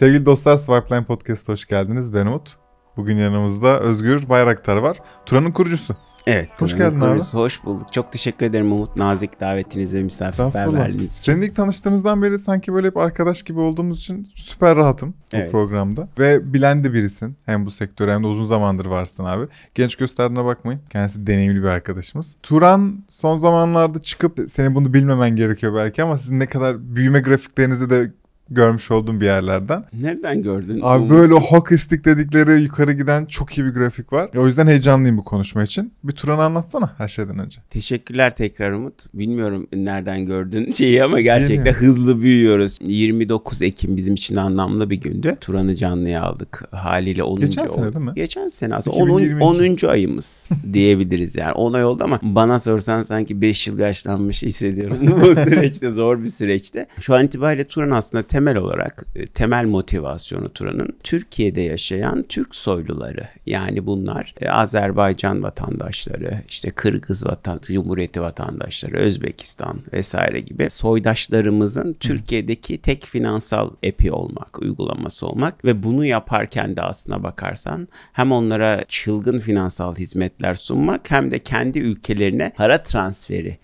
Sevgili 0.00 0.26
dostlar 0.26 0.56
Swipeline 0.56 1.04
Podcast'a 1.04 1.52
hoş 1.52 1.64
geldiniz. 1.64 2.14
Ben 2.14 2.26
Umut. 2.26 2.56
Bugün 2.96 3.16
yanımızda 3.16 3.80
Özgür 3.80 4.28
Bayraktar 4.28 4.76
var. 4.76 4.98
Turan'ın 5.26 5.50
kurucusu. 5.52 5.96
Evet. 6.26 6.48
Hoş 6.58 6.76
geldin 6.76 7.00
abi. 7.00 7.08
kurucusu. 7.08 7.38
Hoş 7.38 7.64
bulduk. 7.64 7.92
Çok 7.92 8.12
teşekkür 8.12 8.46
ederim 8.46 8.72
Umut. 8.72 8.96
Nazik 8.96 9.40
davetiniz 9.40 9.94
ve 9.94 10.02
misafirperverliğiniz 10.02 11.04
için. 11.12 11.22
Seninle 11.32 11.46
ilk 11.46 11.56
tanıştığımızdan 11.56 12.22
beri 12.22 12.38
sanki 12.38 12.72
böyle 12.74 12.86
hep 12.86 12.96
arkadaş 12.96 13.42
gibi 13.42 13.60
olduğumuz 13.60 13.98
için 13.98 14.28
süper 14.34 14.76
rahatım 14.76 15.08
bu 15.10 15.36
Evet. 15.36 15.52
programda. 15.52 16.08
Ve 16.18 16.52
bilen 16.52 16.84
de 16.84 16.92
birisin. 16.92 17.36
Hem 17.46 17.66
bu 17.66 17.70
sektöre 17.70 18.14
hem 18.14 18.22
de 18.22 18.26
uzun 18.26 18.44
zamandır 18.44 18.86
varsın 18.86 19.24
abi. 19.24 19.46
Genç 19.74 19.96
gösterdiğine 19.96 20.44
bakmayın. 20.44 20.80
Kendisi 20.90 21.26
deneyimli 21.26 21.62
bir 21.62 21.68
arkadaşımız. 21.68 22.36
Turan 22.42 23.04
son 23.10 23.36
zamanlarda 23.36 24.02
çıkıp 24.02 24.40
senin 24.50 24.74
bunu 24.74 24.94
bilmemen 24.94 25.36
gerekiyor 25.36 25.74
belki 25.74 26.02
ama 26.02 26.18
sizin 26.18 26.40
ne 26.40 26.46
kadar 26.46 26.94
büyüme 26.96 27.20
grafiklerinizi 27.20 27.90
de 27.90 28.12
görmüş 28.50 28.90
olduğum 28.90 29.20
bir 29.20 29.24
yerlerden. 29.24 29.84
Nereden 30.00 30.42
gördün? 30.42 30.80
Abi 30.82 30.98
Umut? 30.98 31.10
böyle 31.10 31.34
hockey 31.34 31.78
stick 31.78 32.04
dedikleri 32.04 32.62
yukarı 32.62 32.92
giden 32.92 33.24
çok 33.24 33.58
iyi 33.58 33.64
bir 33.66 33.70
grafik 33.70 34.12
var. 34.12 34.30
O 34.36 34.46
yüzden 34.46 34.66
heyecanlıyım 34.66 35.18
bu 35.18 35.24
konuşma 35.24 35.62
için. 35.62 35.92
Bir 36.04 36.12
Turan'ı 36.12 36.42
anlatsana 36.44 36.94
her 36.98 37.08
şeyden 37.08 37.38
önce. 37.38 37.60
Teşekkürler 37.70 38.34
tekrar 38.36 38.72
Umut. 38.72 39.14
Bilmiyorum 39.14 39.66
nereden 39.72 40.26
gördün 40.26 40.72
şeyi 40.80 41.04
ama 41.04 41.20
gerçekten 41.20 41.64
Yeni. 41.66 41.70
hızlı 41.76 42.22
büyüyoruz. 42.22 42.78
29 42.82 43.62
Ekim 43.62 43.96
bizim 43.96 44.14
için 44.14 44.36
anlamlı 44.36 44.90
bir 44.90 45.00
gündü. 45.00 45.36
Turan'ı 45.40 45.76
canlıya 45.76 46.22
aldık. 46.22 46.64
Haliyle 46.70 47.22
10. 47.22 47.40
Geçen 47.40 47.66
sene 47.66 47.86
oldu. 47.86 47.94
değil 47.94 48.04
mi? 48.06 48.12
Geçen 48.14 48.48
sene 48.48 48.74
aslında 48.74 48.96
10. 48.96 49.20
2022. 49.20 49.86
10. 49.86 49.90
ayımız 49.90 50.50
diyebiliriz 50.72 51.36
yani. 51.36 51.52
10 51.52 51.72
ay 51.72 51.84
oldu 51.84 52.04
ama 52.04 52.20
bana 52.22 52.58
sorsan 52.58 53.02
sanki 53.02 53.40
5 53.40 53.66
yıl 53.66 53.78
yaşlanmış 53.78 54.42
hissediyorum. 54.42 54.96
bu 55.20 55.34
süreçte 55.34 55.90
zor 55.90 56.22
bir 56.22 56.28
süreçte. 56.28 56.86
Şu 57.00 57.14
an 57.14 57.24
itibariyle 57.24 57.64
Turan 57.64 57.90
aslında 57.90 58.22
temel 58.40 58.56
olarak 58.56 59.06
e, 59.14 59.26
temel 59.26 59.64
motivasyonu 59.64 60.48
Turan'ın 60.48 60.96
Türkiye'de 61.02 61.60
yaşayan 61.60 62.22
Türk 62.22 62.56
soyluları. 62.56 63.28
Yani 63.46 63.86
bunlar 63.86 64.34
e, 64.40 64.48
Azerbaycan 64.48 65.42
vatandaşları, 65.42 66.42
işte 66.48 66.70
Kırgız 66.70 67.26
vatan, 67.26 67.58
Cumhuriyeti 67.62 68.20
vatandaşları, 68.20 68.96
Özbekistan 68.96 69.80
vesaire 69.92 70.40
gibi 70.40 70.70
soydaşlarımızın 70.70 71.96
Türkiye'deki 72.00 72.78
tek 72.78 73.04
finansal 73.06 73.70
epi 73.82 74.12
olmak, 74.12 74.62
uygulaması 74.62 75.26
olmak 75.26 75.64
ve 75.64 75.82
bunu 75.82 76.04
yaparken 76.04 76.76
de 76.76 76.82
aslına 76.82 77.22
bakarsan 77.22 77.88
hem 78.12 78.32
onlara 78.32 78.84
çılgın 78.88 79.38
finansal 79.38 79.94
hizmetler 79.94 80.54
sunmak 80.54 81.10
hem 81.10 81.30
de 81.30 81.38
kendi 81.38 81.78
ülkelerine 81.78 82.52
para 82.56 82.82
transferi 82.82 83.58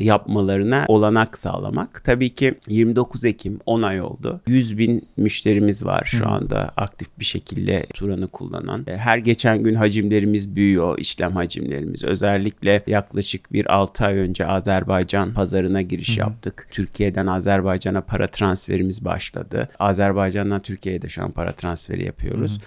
yapmalarına 0.00 0.84
olanak 0.88 1.38
sağlamak. 1.38 2.04
Tabii 2.04 2.30
ki 2.30 2.54
29 2.68 3.24
Ekim 3.24 3.58
10 3.66 3.82
ay 3.82 4.00
oldu. 4.00 4.40
100 4.46 4.78
bin 4.78 5.08
müşterimiz 5.16 5.84
var 5.84 6.02
şu 6.04 6.28
anda 6.28 6.70
aktif 6.76 7.08
bir 7.18 7.24
şekilde 7.24 7.86
Turan'ı 7.94 8.28
kullanan. 8.28 8.84
E, 8.86 8.96
Her 8.96 9.18
geçen 9.18 9.62
gün 9.62 9.74
hacimlerimiz 9.74 10.56
büyüyor, 10.56 10.98
işlem 10.98 11.32
hacimlerimiz. 11.32 12.04
Özellikle 12.04 12.82
yaklaşık 12.86 13.52
bir 13.52 13.74
6 13.74 14.04
ay 14.06 14.16
önce 14.18 14.46
Azerbaycan 14.46 15.32
pazarına 15.34 15.82
giriş 15.82 16.18
yaptık. 16.18 16.68
Türkiye'den 16.70 17.26
Azerbaycan'a 17.26 18.00
para 18.00 18.26
transferimiz 18.30 19.04
başladı. 19.04 19.68
Azerbaycan'dan 19.78 20.62
Türkiye'ye 20.62 21.02
de 21.02 21.08
şu 21.08 21.22
an 21.22 21.30
para 21.30 21.52
transferi 21.52 22.04
yapıyoruz. 22.06 22.58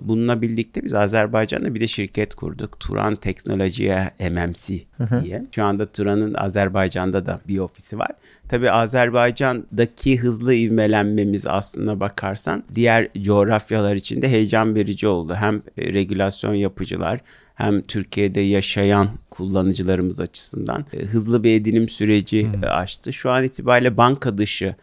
Bununla 0.00 0.42
birlikte 0.42 0.84
biz 0.84 0.94
Azerbaycan'da 0.94 1.74
bir 1.74 1.80
de 1.80 1.88
şirket 1.88 2.34
kurduk. 2.34 2.80
Turan 2.80 3.14
Teknolojiye 3.14 4.10
MMC 4.20 4.84
diye. 5.22 5.46
Şu 5.54 5.64
anda 5.64 5.86
Turan'ın 5.86 6.34
Azerbaycan'da 6.34 7.26
da 7.26 7.40
bir 7.48 7.58
ofisi 7.58 7.98
var. 7.98 8.10
Tabii 8.48 8.70
Azerbaycan'daki 8.70 10.18
hızlı 10.18 10.54
ivmelenmemiz 10.54 11.46
aslına 11.46 12.00
bakarsan 12.00 12.64
diğer 12.74 13.08
coğrafyalar 13.22 13.94
için 13.94 14.22
de 14.22 14.28
heyecan 14.28 14.74
verici 14.74 15.06
oldu. 15.06 15.34
Hem 15.34 15.62
e, 15.78 15.92
regülasyon 15.92 16.54
yapıcılar 16.54 17.20
hem 17.54 17.82
Türkiye'de 17.82 18.40
yaşayan 18.40 19.08
kullanıcılarımız 19.30 20.20
açısından 20.20 20.84
e, 20.92 20.98
hızlı 20.98 21.44
bir 21.44 21.60
edinim 21.60 21.88
süreci 21.88 22.46
e, 22.62 22.66
açtı. 22.66 23.12
Şu 23.12 23.30
an 23.30 23.44
itibariyle 23.44 23.96
banka 23.96 24.38
dışı 24.38 24.74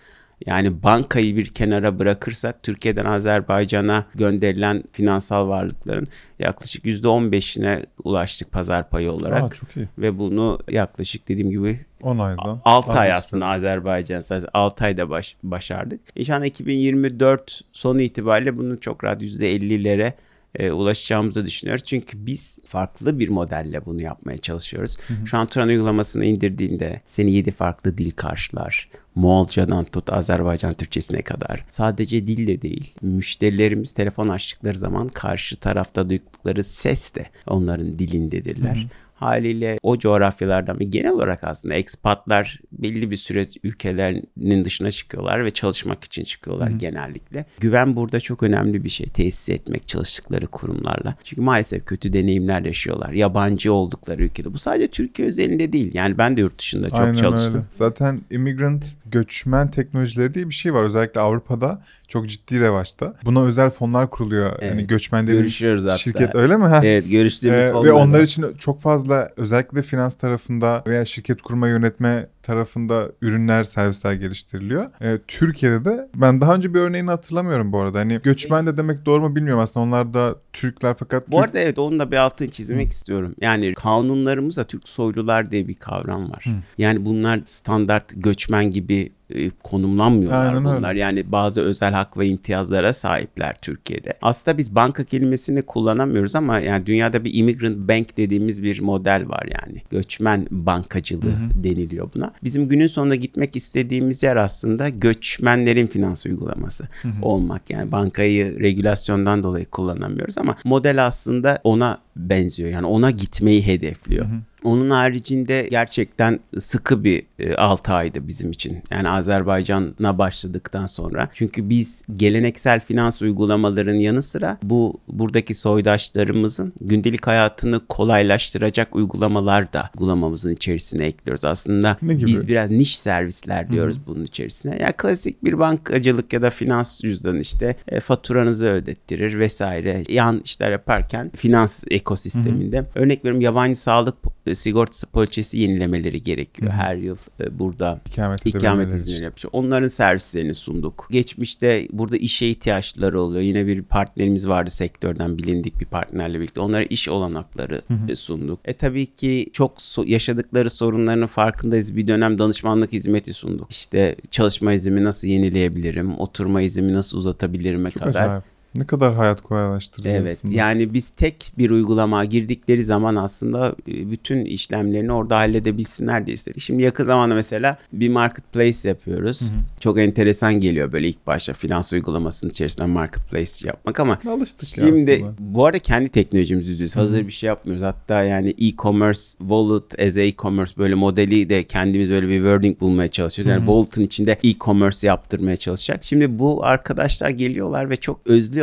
yani 0.46 0.84
bankayı 0.84 1.36
bir 1.36 1.46
kenara 1.46 2.00
bırakırsak 2.00 2.64
Türkiye'den 2.64 3.06
Azerbaycan'a 3.06 4.06
gönderilen 4.16 4.84
finansal 4.92 5.48
varlıkların 5.48 6.06
yaklaşık 6.40 6.86
%15'ine 6.86 7.86
ulaştık 8.04 8.52
pazar 8.52 8.90
payı 8.90 9.12
olarak. 9.12 9.44
Aa, 9.44 9.50
çok 9.50 9.78
iyi. 9.78 9.88
Ve 9.98 10.20
bunu 10.20 10.60
yaklaşık 10.72 11.28
dediğim 11.28 11.50
gibi 11.50 11.80
10 12.02 12.20
aydan. 12.20 12.62
6 12.66 12.92
ay 12.92 13.14
aslında 13.14 13.46
Azerbaycan 13.46 14.22
sadece 14.22 14.48
6 14.54 14.86
ayda 14.86 15.10
baş, 15.10 15.36
başardık. 15.44 16.02
İnşallah 16.16 16.46
2024 16.46 17.62
sonu 17.74 18.02
itibariyle 18.02 18.58
bunu 18.58 18.80
çok 18.80 19.04
rahat 19.04 19.22
%50'lere 19.22 20.14
e, 20.56 20.72
ulaşacağımızı 20.72 21.46
düşünüyoruz. 21.46 21.84
Çünkü 21.86 22.26
biz 22.26 22.58
farklı 22.66 23.20
bir 23.20 23.30
modelle 23.30 23.86
bunu 23.86 24.02
yapmaya 24.02 24.38
çalışıyoruz. 24.38 24.98
Şu 25.26 25.38
an 25.38 25.48
Turan 25.48 25.70
uygulamasını 25.70 26.26
indirdiğinde 26.26 27.02
seni 27.08 27.32
7 27.32 27.52
farklı 27.52 27.98
dil 27.98 28.12
karşılar. 28.12 28.90
Moğolcadan 29.16 29.86
tut 29.86 30.10
Azerbaycan 30.10 30.74
Türkçesine 30.74 31.22
kadar. 31.22 31.66
Sadece 31.70 32.28
dil 32.28 32.48
de 32.48 32.62
değil. 32.62 32.94
Müşterilerimiz 33.02 33.92
telefon 33.94 34.28
açtıkları 34.28 34.78
zaman 34.78 35.08
karşı 35.08 35.56
tarafta 35.56 36.10
duydukları 36.10 36.64
ses 36.64 37.16
de 37.16 37.26
onların 37.48 38.00
dilindedirler. 38.00 38.88
Haliyle 39.20 39.80
o 39.84 39.98
coğrafyalardan 39.98 40.80
ve 40.80 40.84
genel 40.84 41.12
olarak 41.12 41.44
aslında 41.44 41.76
ekspatlar 41.76 42.60
belli 42.72 43.12
bir 43.12 43.16
süre 43.18 43.48
ülkelerinin 43.64 44.66
dışına 44.66 44.92
çıkıyorlar 44.92 45.46
ve 45.46 45.52
çalışmak 45.52 46.04
için 46.04 46.24
çıkıyorlar 46.24 46.70
genellikle. 46.70 47.46
Güven 47.60 47.96
burada 47.96 48.20
çok 48.20 48.44
önemli 48.44 48.84
bir 48.84 48.90
şey. 48.90 49.08
Tesis 49.08 49.50
etmek 49.50 49.88
çalıştıkları 49.88 50.48
kurumlarla. 50.48 51.16
Çünkü 51.24 51.42
maalesef 51.42 51.86
kötü 51.86 52.14
deneyimler 52.14 52.62
yaşıyorlar. 52.62 53.12
Yabancı 53.12 53.74
oldukları 53.74 54.24
ülkede. 54.24 54.54
Bu 54.54 54.58
sadece 54.58 54.88
Türkiye 54.88 55.28
özelinde 55.28 55.74
değil. 55.74 55.92
Yani 55.94 56.18
ben 56.18 56.38
de 56.38 56.42
yurt 56.42 56.60
dışında 56.60 56.90
çok 56.90 57.00
Aynen 57.00 57.14
çalıştım. 57.14 57.56
öyle. 57.56 57.68
Zaten 57.74 58.22
immigrant 58.32 58.86
göçmen 59.12 59.72
teknolojileri 59.72 60.34
diye 60.34 60.50
bir 60.50 60.54
şey 60.54 60.74
var. 60.74 60.84
Özellikle 60.84 61.20
Avrupa'da 61.22 61.82
çok 62.08 62.30
ciddi 62.30 62.60
revaçta. 62.60 63.14
Buna 63.26 63.44
özel 63.44 63.70
fonlar 63.70 64.10
kuruluyor. 64.10 64.52
Evet. 64.60 64.72
Hani 64.74 64.88
göçmenlerin 64.88 65.38
Görüşüyoruz 65.38 65.84
hatta. 65.84 65.98
şirket 65.98 66.36
öyle 66.36 66.58
mi? 66.58 66.68
Heh. 66.68 66.82
Evet 66.84 67.10
görüştüğümüz 67.12 67.64
Ee, 67.64 67.68
ve 67.68 67.72
fonlar 67.72 67.90
onlar 67.92 68.18
var. 68.20 68.24
için 68.24 68.46
çok 68.58 68.82
fazla 68.82 69.30
özellikle 69.38 69.82
finans 69.82 70.16
tarafında 70.16 70.84
veya 70.88 71.06
şirket 71.06 71.42
kurma 71.42 71.68
yönetme 71.68 72.28
tarafında 72.50 73.12
ürünler, 73.22 73.64
servisler 73.64 74.14
geliştiriliyor. 74.14 74.86
Ee, 75.02 75.20
Türkiye'de 75.28 75.86
de 75.86 76.10
ben 76.16 76.42
daha 76.42 76.56
önce 76.56 76.74
bir 76.74 76.80
örneğini 76.80 77.10
hatırlamıyorum 77.10 77.72
bu 77.72 77.80
arada. 77.80 78.00
Hani 78.00 78.20
göçmen 78.24 78.68
de 78.68 78.78
demek 78.78 79.06
doğru 79.06 79.22
mu 79.22 79.36
bilmiyorum 79.36 79.64
aslında. 79.64 79.86
Onlar 79.86 80.14
da 80.14 80.36
Türkler 80.54 80.96
fakat 81.00 81.28
Bu 81.28 81.36
Türk- 81.36 81.46
arada 81.46 81.60
evet 81.60 81.80
onun 81.80 82.00
da 82.00 82.12
bir 82.12 82.18
altını 82.18 82.52
çizmek 82.52 82.92
istiyorum. 82.92 83.36
Yani 83.42 83.74
kanunlarımızda 83.74 84.64
Türk 84.64 84.88
soylular 84.90 85.52
diye 85.52 85.68
bir 85.68 85.76
kavram 85.76 86.32
var. 86.32 86.46
Yani 86.78 87.06
bunlar 87.06 87.42
standart 87.46 88.06
göçmen 88.16 88.72
gibi 88.72 89.12
e, 89.36 89.50
konumlanmıyorlar 89.64 90.46
Aynen 90.46 90.66
öyle. 90.66 90.78
bunlar. 90.78 90.94
Yani 90.94 91.32
bazı 91.32 91.62
özel 91.62 91.94
hak 91.94 92.18
ve 92.18 92.28
imtiyazlara 92.28 92.94
sahipler 92.94 93.56
Türkiye'de. 93.62 94.14
Aslında 94.22 94.58
biz 94.58 94.76
banka 94.76 95.04
kelimesini 95.04 95.62
kullanamıyoruz 95.62 96.36
ama 96.36 96.60
yani 96.60 96.86
dünyada 96.86 97.24
bir 97.24 97.34
immigrant 97.34 97.78
bank 97.78 98.18
dediğimiz 98.18 98.64
bir 98.64 98.80
model 98.80 99.30
var 99.30 99.44
yani. 99.62 99.82
Göçmen 99.90 100.48
bankacılığı 100.52 101.36
deniliyor 101.64 102.10
buna. 102.16 102.32
Bizim 102.44 102.68
günün 102.68 102.88
sonunda 102.88 103.16
gitmek 103.16 103.56
istediğimiz 103.56 104.24
yer 104.24 104.36
aslında 104.36 104.90
göçmenlerin 104.90 105.88
finans 105.88 106.26
uygulaması 106.26 106.88
olmak. 107.22 107.70
Yani 107.70 107.92
bankayı 107.92 108.60
regülasyondan 108.60 109.44
dolayı 109.44 109.66
kullanamıyoruz 109.66 110.38
ama 110.38 110.56
model 110.64 111.06
aslında 111.06 111.60
ona 111.64 111.98
benziyor. 112.16 112.70
Yani 112.70 112.86
ona 112.86 113.12
gitmeyi 113.12 113.68
hedefliyor. 113.68 114.26
Onun 114.64 114.90
haricinde 114.90 115.68
gerçekten 115.72 116.40
sıkı 116.58 117.04
bir 117.04 117.24
6 117.58 117.94
aydı 117.94 118.28
bizim 118.28 118.52
için. 118.52 118.78
Yani 118.92 119.10
Azerbaycan'a 119.10 120.18
başladıktan 120.18 120.86
sonra. 120.86 121.30
Çünkü 121.34 121.70
biz 121.70 122.04
geleneksel 122.14 122.80
finans 122.80 123.22
uygulamaların 123.22 123.96
yanı 123.96 124.22
sıra 124.22 124.58
bu 124.64 125.00
buradaki 125.08 125.54
soydaşlarımızın 125.54 126.74
gündelik 126.82 127.28
hayatını 127.28 127.82
kolaylaştıracak 127.90 128.96
uygulamalar 128.96 129.74
da 129.74 129.90
uygulamamızın 129.96 130.54
içerisine 130.54 131.06
ekliyoruz. 131.06 131.46
Aslında 131.46 131.98
biz 132.02 132.48
biraz 132.48 132.72
niş 132.72 133.00
servisler 133.00 133.70
diyoruz 133.70 133.98
bunun 134.08 134.24
içerisine. 134.24 134.78
Ya 134.82 134.92
klasik 134.92 135.44
bir 135.44 135.60
bankacılık 135.60 136.34
ya 136.34 136.42
da 136.42 136.50
finans 136.50 137.02
cüzdanı 137.02 137.40
işte 137.40 137.76
e, 137.88 138.00
faturanızı 138.00 138.66
ödettirir 138.66 139.40
vesaire. 139.40 140.04
Yan 140.10 140.42
işler 140.46 140.72
yaparken 140.72 141.32
finans 141.36 141.84
ekosisteminde 141.92 142.86
örnek 142.96 143.20
veriyorum 143.20 143.42
yabancı 143.42 143.80
sağlık 143.80 144.16
e, 144.46 144.49
sigortası 144.56 145.08
poliçesi 145.08 145.58
yenilemeleri 145.60 146.24
gerekiyor. 146.24 146.72
Her 146.72 146.96
yıl 146.96 147.18
e, 147.40 147.60
burada 147.60 148.02
İkamet, 148.06 148.46
ikamet 148.46 149.06
için. 149.08 149.24
yapıyor. 149.24 149.50
Onların 149.54 149.88
servislerini 149.88 150.56
sunduk. 150.56 151.08
Geçmişte 151.12 151.88
burada 151.92 152.18
işe 152.18 152.48
ihtiyaçları 152.48 153.22
oluyor. 153.22 153.42
Yine 153.42 153.68
bir 153.68 153.82
partnerimiz 153.82 154.48
vardı 154.48 154.70
sektörden 154.70 155.38
bilindik 155.38 155.80
bir 155.80 155.86
partnerle 155.86 156.40
birlikte. 156.40 156.62
Onlara 156.62 156.84
iş 156.84 157.10
olanakları 157.10 157.82
e, 158.10 158.16
sunduk. 158.16 158.60
E 158.66 158.74
tabii 158.74 159.06
ki 159.06 159.50
çok 159.54 159.78
yaşadıkları 160.06 160.70
sorunların 160.70 161.28
farkındayız. 161.28 161.96
Bir 161.96 162.08
dönem 162.08 162.40
danışmanlık 162.40 162.94
hizmeti 162.94 163.34
sunduk. 163.34 163.72
İşte 163.72 164.16
çalışma 164.32 164.74
iznimi 164.74 165.04
nasıl 165.04 165.28
yenileyebilirim? 165.28 166.20
Oturma 166.20 166.62
iznimi 166.62 166.94
nasıl 166.94 167.18
uzatabilirim'e 167.18 167.92
Çok 167.92 168.04
kadar. 168.04 168.22
acayip. 168.26 168.44
Ne 168.76 168.86
kadar 168.86 169.14
hayat 169.16 169.42
kolaylaştırıcı 169.42 170.10
Evet 170.10 170.32
aslında. 170.32 170.54
yani 170.56 170.94
biz 170.94 171.10
tek 171.10 171.52
bir 171.58 171.70
uygulama 171.70 172.26
girdikleri 172.26 172.84
zaman 172.84 173.16
aslında 173.16 173.76
e, 173.88 174.12
bütün 174.12 174.46
işlemlerini 174.46 175.12
orada 175.12 175.38
halledebilsinler 175.38 176.26
diye 176.26 176.34
istedik. 176.34 176.62
Şimdi 176.62 176.84
yakın 176.84 177.04
zamanda 177.06 177.36
mesela 177.36 177.78
bir 177.94 178.10
marketplace 178.10 178.90
yapıyoruz. 178.90 179.42
Çok 179.80 180.00
enteresan 180.00 180.54
geliyor 180.54 180.92
böyle 180.92 181.08
ilk 181.08 181.28
başta 181.28 181.54
finans 181.54 181.94
uygulamasının 181.94 182.52
içerisinden 182.52 182.90
marketplace 182.90 183.68
yapmak 183.68 184.00
ama 184.00 184.20
Alıştık 184.30 184.70
Şimdi 184.70 185.14
aslında. 185.14 185.34
bu 185.40 185.66
arada 185.66 185.80
kendi 185.80 186.10
teknolojimizi 186.10 186.70
yüzüyoruz. 186.70 186.96
Hazır 186.96 187.28
bir 187.28 187.32
şey 187.32 187.48
yapmıyoruz. 187.48 187.84
Hatta 187.84 188.24
yani 188.24 188.50
e-commerce, 188.62 189.20
wallet 189.40 190.00
as 190.00 190.18
e-commerce 190.18 190.74
böyle 190.78 190.96
modeli 190.96 191.50
de 191.50 191.64
kendimiz 191.64 192.10
böyle 192.10 192.28
bir 192.28 192.38
wording 192.38 192.80
bulmaya 192.80 193.08
çalışıyoruz. 193.08 193.50
Yani 193.52 193.60
wallet'ın 193.60 194.02
içinde 194.02 194.38
e-commerce 194.44 195.08
yaptırmaya 195.08 195.58
çalışacak. 195.58 196.04
Şimdi 196.04 196.40
bu 196.40 196.66
arkadaşlar 196.66 197.30
geliyorlar 197.30 197.90
ve 197.90 197.98
çok 197.98 198.20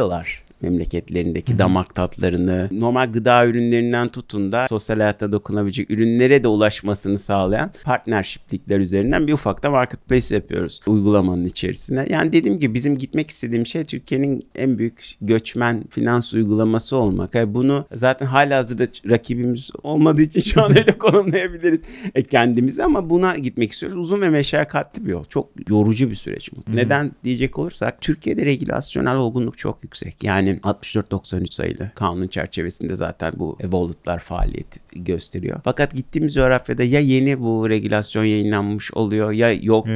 özlüyorlar 0.06 0.46
memleketlerindeki 0.62 1.58
damak 1.58 1.94
tatlarını, 1.94 2.69
normal 2.73 3.12
gıda 3.12 3.47
ürünlerinden 3.47 4.08
tutun 4.08 4.53
da 4.53 4.69
sosyal 4.69 5.00
hayatta 5.00 5.32
dokunabilecek 5.32 5.91
ürünlere 5.91 6.44
de 6.44 6.49
ulaşmasını 6.49 7.19
sağlayan 7.19 7.70
partnershiplikler 7.85 8.81
üzerinden 8.81 9.26
bir 9.26 9.32
ufakta 9.32 9.70
marketplace 9.70 10.35
yapıyoruz 10.35 10.81
uygulamanın 10.87 11.44
içerisine. 11.44 12.06
Yani 12.11 12.32
dediğim 12.32 12.58
gibi 12.58 12.75
bizim 12.75 12.99
gitmek 12.99 13.31
istediğim 13.31 13.67
şey 13.67 13.85
Türkiye'nin 13.85 14.43
en 14.55 14.79
büyük 14.79 15.17
göçmen 15.20 15.85
finans 15.91 16.35
uygulaması 16.35 16.97
olmak. 16.97 17.35
Yani 17.35 17.55
bunu 17.55 17.87
zaten 17.93 18.26
hala 18.26 18.56
hazırda 18.56 18.87
rakibimiz 19.09 19.70
olmadığı 19.82 20.23
için 20.23 20.41
şu 20.41 20.62
an 20.62 20.70
öyle 20.79 20.99
konumlayabiliriz 20.99 21.81
e, 22.14 22.23
kendimizi 22.23 22.85
ama 22.85 23.11
buna 23.11 23.37
gitmek 23.37 23.73
istiyoruz. 23.73 23.99
Uzun 23.99 24.20
ve 24.20 24.29
meşakkatli 24.29 25.06
bir 25.06 25.11
yol. 25.11 25.25
Çok 25.25 25.49
yorucu 25.69 26.11
bir 26.11 26.14
süreç 26.14 26.50
bu. 26.52 26.76
Neden 26.76 27.12
diyecek 27.25 27.59
olursak 27.59 28.00
Türkiye'de 28.00 28.47
regülasyonel 28.47 29.17
olgunluk 29.17 29.59
çok 29.59 29.85
yüksek. 29.85 30.25
Yani 30.25 30.46
64-93 30.55 31.55
sayılı 31.55 31.91
kanun 31.95 32.29
çerçevesinde 32.29 32.97
zaten 32.97 33.33
bu 33.37 33.59
wallet'lar 33.61 34.19
faaliyet 34.19 34.67
gösteriyor. 34.93 35.61
Fakat 35.65 35.95
gittiğimiz 35.95 36.35
coğrafyada 36.35 36.85
ya 36.85 37.01
yeni 37.01 37.41
bu 37.41 37.71
regülasyon 37.71 38.25
yayınlanmış 38.25 38.95
oluyor 38.95 39.33
ya 39.33 39.53
yok 39.53 39.87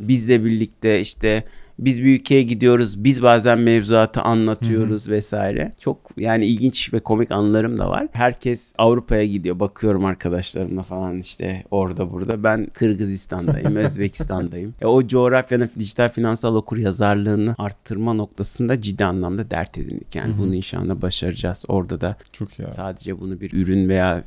bizle 0.00 0.44
birlikte 0.44 1.00
işte 1.00 1.44
biz 1.78 2.02
bir 2.02 2.14
ülkeye 2.20 2.42
gidiyoruz. 2.42 3.04
Biz 3.04 3.22
bazen 3.22 3.60
mevzuatı 3.60 4.20
anlatıyoruz 4.20 5.08
vesaire. 5.08 5.72
Çok 5.80 6.10
yani 6.16 6.46
ilginç 6.46 6.92
ve 6.92 7.00
komik 7.00 7.30
anılarım 7.30 7.78
da 7.78 7.90
var. 7.90 8.08
Herkes 8.12 8.72
Avrupa'ya 8.78 9.24
gidiyor. 9.26 9.60
Bakıyorum 9.60 10.04
arkadaşlarımla 10.04 10.82
falan 10.82 11.18
işte 11.18 11.64
orada 11.70 12.12
burada. 12.12 12.44
Ben 12.44 12.66
Kırgızistan'dayım, 12.66 13.76
Özbekistan'dayım. 13.86 14.74
E, 14.80 14.86
o 14.86 15.06
coğrafyanın 15.06 15.70
dijital 15.78 16.08
finansal 16.08 16.54
okur 16.54 16.76
yazarlığını 16.76 17.54
arttırma 17.58 18.12
noktasında 18.12 18.80
ciddi 18.80 19.04
anlamda 19.04 19.50
dert 19.50 19.78
edindik. 19.78 20.14
Yani 20.14 20.34
bunu 20.38 20.54
inşallah 20.54 21.02
başaracağız. 21.02 21.64
Orada 21.68 22.00
da 22.00 22.16
Çok 22.32 22.58
ya. 22.58 22.72
sadece 22.72 23.20
bunu 23.20 23.40
bir 23.40 23.52
ürün 23.52 23.88
veya 23.88 24.24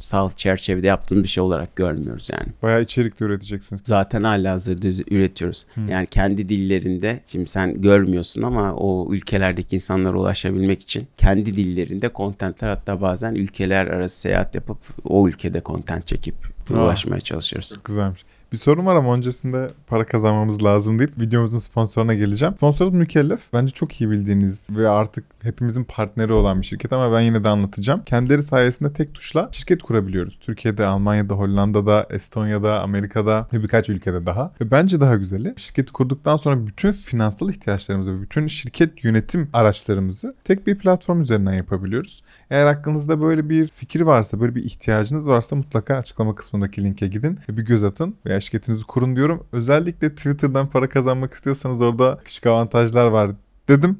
finansal 0.00 0.30
çerçevede 0.36 0.86
yaptığım 0.86 1.22
bir 1.22 1.28
şey 1.28 1.42
olarak 1.42 1.76
görmüyoruz 1.76 2.28
yani 2.32 2.46
Bayağı 2.62 2.82
içerik 2.82 3.20
de 3.20 3.24
üreteceksiniz. 3.24 3.82
zaten 3.84 4.22
hala 4.22 4.52
hazırda 4.52 4.88
üretiyoruz. 5.10 5.66
Yani 5.88 6.06
kendi 6.06 6.48
dillerinde 6.48 7.20
şimdi 7.26 7.46
sen 7.48 7.80
görmüyorsun 7.80 8.42
ama 8.42 8.74
o 8.74 9.14
ülkelerdeki 9.14 9.74
insanlara 9.76 10.18
ulaşabilmek 10.18 10.82
için 10.82 11.08
kendi 11.16 11.56
dillerinde 11.56 12.08
kontentler 12.08 12.68
hatta 12.68 13.00
bazen 13.00 13.34
ülkeler 13.34 13.86
arası 13.86 14.20
seyahat 14.20 14.54
yapıp 14.54 14.78
o 15.04 15.28
ülkede 15.28 15.60
kontent 15.60 16.06
çekip 16.06 16.34
Aa. 16.74 16.84
ulaşmaya 16.84 17.20
çalışıyoruz. 17.20 17.72
Güzelmiş. 17.84 18.24
Bir 18.52 18.56
sorun 18.56 18.86
var 18.86 18.94
ama 18.94 19.14
öncesinde 19.14 19.70
para 19.86 20.06
kazanmamız 20.06 20.64
lazım 20.64 20.98
deyip 20.98 21.20
videomuzun 21.20 21.58
sponsoruna 21.58 22.14
geleceğim. 22.14 22.54
Sponsorumuz 22.54 22.98
Mükellef. 22.98 23.40
Bence 23.52 23.72
çok 23.72 24.00
iyi 24.00 24.10
bildiğiniz 24.10 24.68
ve 24.70 24.88
artık 24.88 25.24
hepimizin 25.42 25.84
partneri 25.84 26.32
olan 26.32 26.60
bir 26.60 26.66
şirket 26.66 26.92
ama 26.92 27.12
ben 27.12 27.20
yine 27.20 27.44
de 27.44 27.48
anlatacağım. 27.48 28.02
Kendileri 28.06 28.42
sayesinde 28.42 28.92
tek 28.92 29.14
tuşla 29.14 29.48
şirket 29.52 29.82
kurabiliyoruz. 29.82 30.38
Türkiye'de, 30.40 30.86
Almanya'da, 30.86 31.34
Hollanda'da, 31.34 32.06
Estonya'da, 32.10 32.80
Amerika'da 32.80 33.48
ve 33.52 33.62
birkaç 33.62 33.88
ülkede 33.88 34.26
daha. 34.26 34.52
Ve 34.60 34.70
bence 34.70 35.00
daha 35.00 35.16
güzeli 35.16 35.54
şirketi 35.56 35.92
kurduktan 35.92 36.36
sonra 36.36 36.66
bütün 36.66 36.92
finansal 36.92 37.50
ihtiyaçlarımızı 37.50 38.16
ve 38.16 38.22
bütün 38.22 38.46
şirket 38.46 39.04
yönetim 39.04 39.48
araçlarımızı 39.52 40.34
tek 40.44 40.66
bir 40.66 40.78
platform 40.78 41.20
üzerinden 41.20 41.52
yapabiliyoruz. 41.52 42.22
Eğer 42.50 42.66
aklınızda 42.66 43.20
böyle 43.20 43.48
bir 43.48 43.68
fikir 43.68 44.00
varsa, 44.00 44.40
böyle 44.40 44.54
bir 44.54 44.64
ihtiyacınız 44.64 45.28
varsa 45.28 45.56
mutlaka 45.56 45.94
açıklama 45.96 46.34
kısmındaki 46.34 46.84
linke 46.84 47.06
gidin 47.06 47.38
ve 47.48 47.56
bir 47.56 47.62
göz 47.62 47.84
atın 47.84 48.14
veya 48.26 48.39
şirketinizi 48.40 48.84
kurun 48.84 49.16
diyorum. 49.16 49.46
Özellikle 49.52 50.14
Twitter'dan 50.14 50.66
para 50.66 50.88
kazanmak 50.88 51.34
istiyorsanız 51.34 51.82
orada 51.82 52.18
küçük 52.24 52.46
avantajlar 52.46 53.06
var 53.06 53.30
dedim 53.68 53.98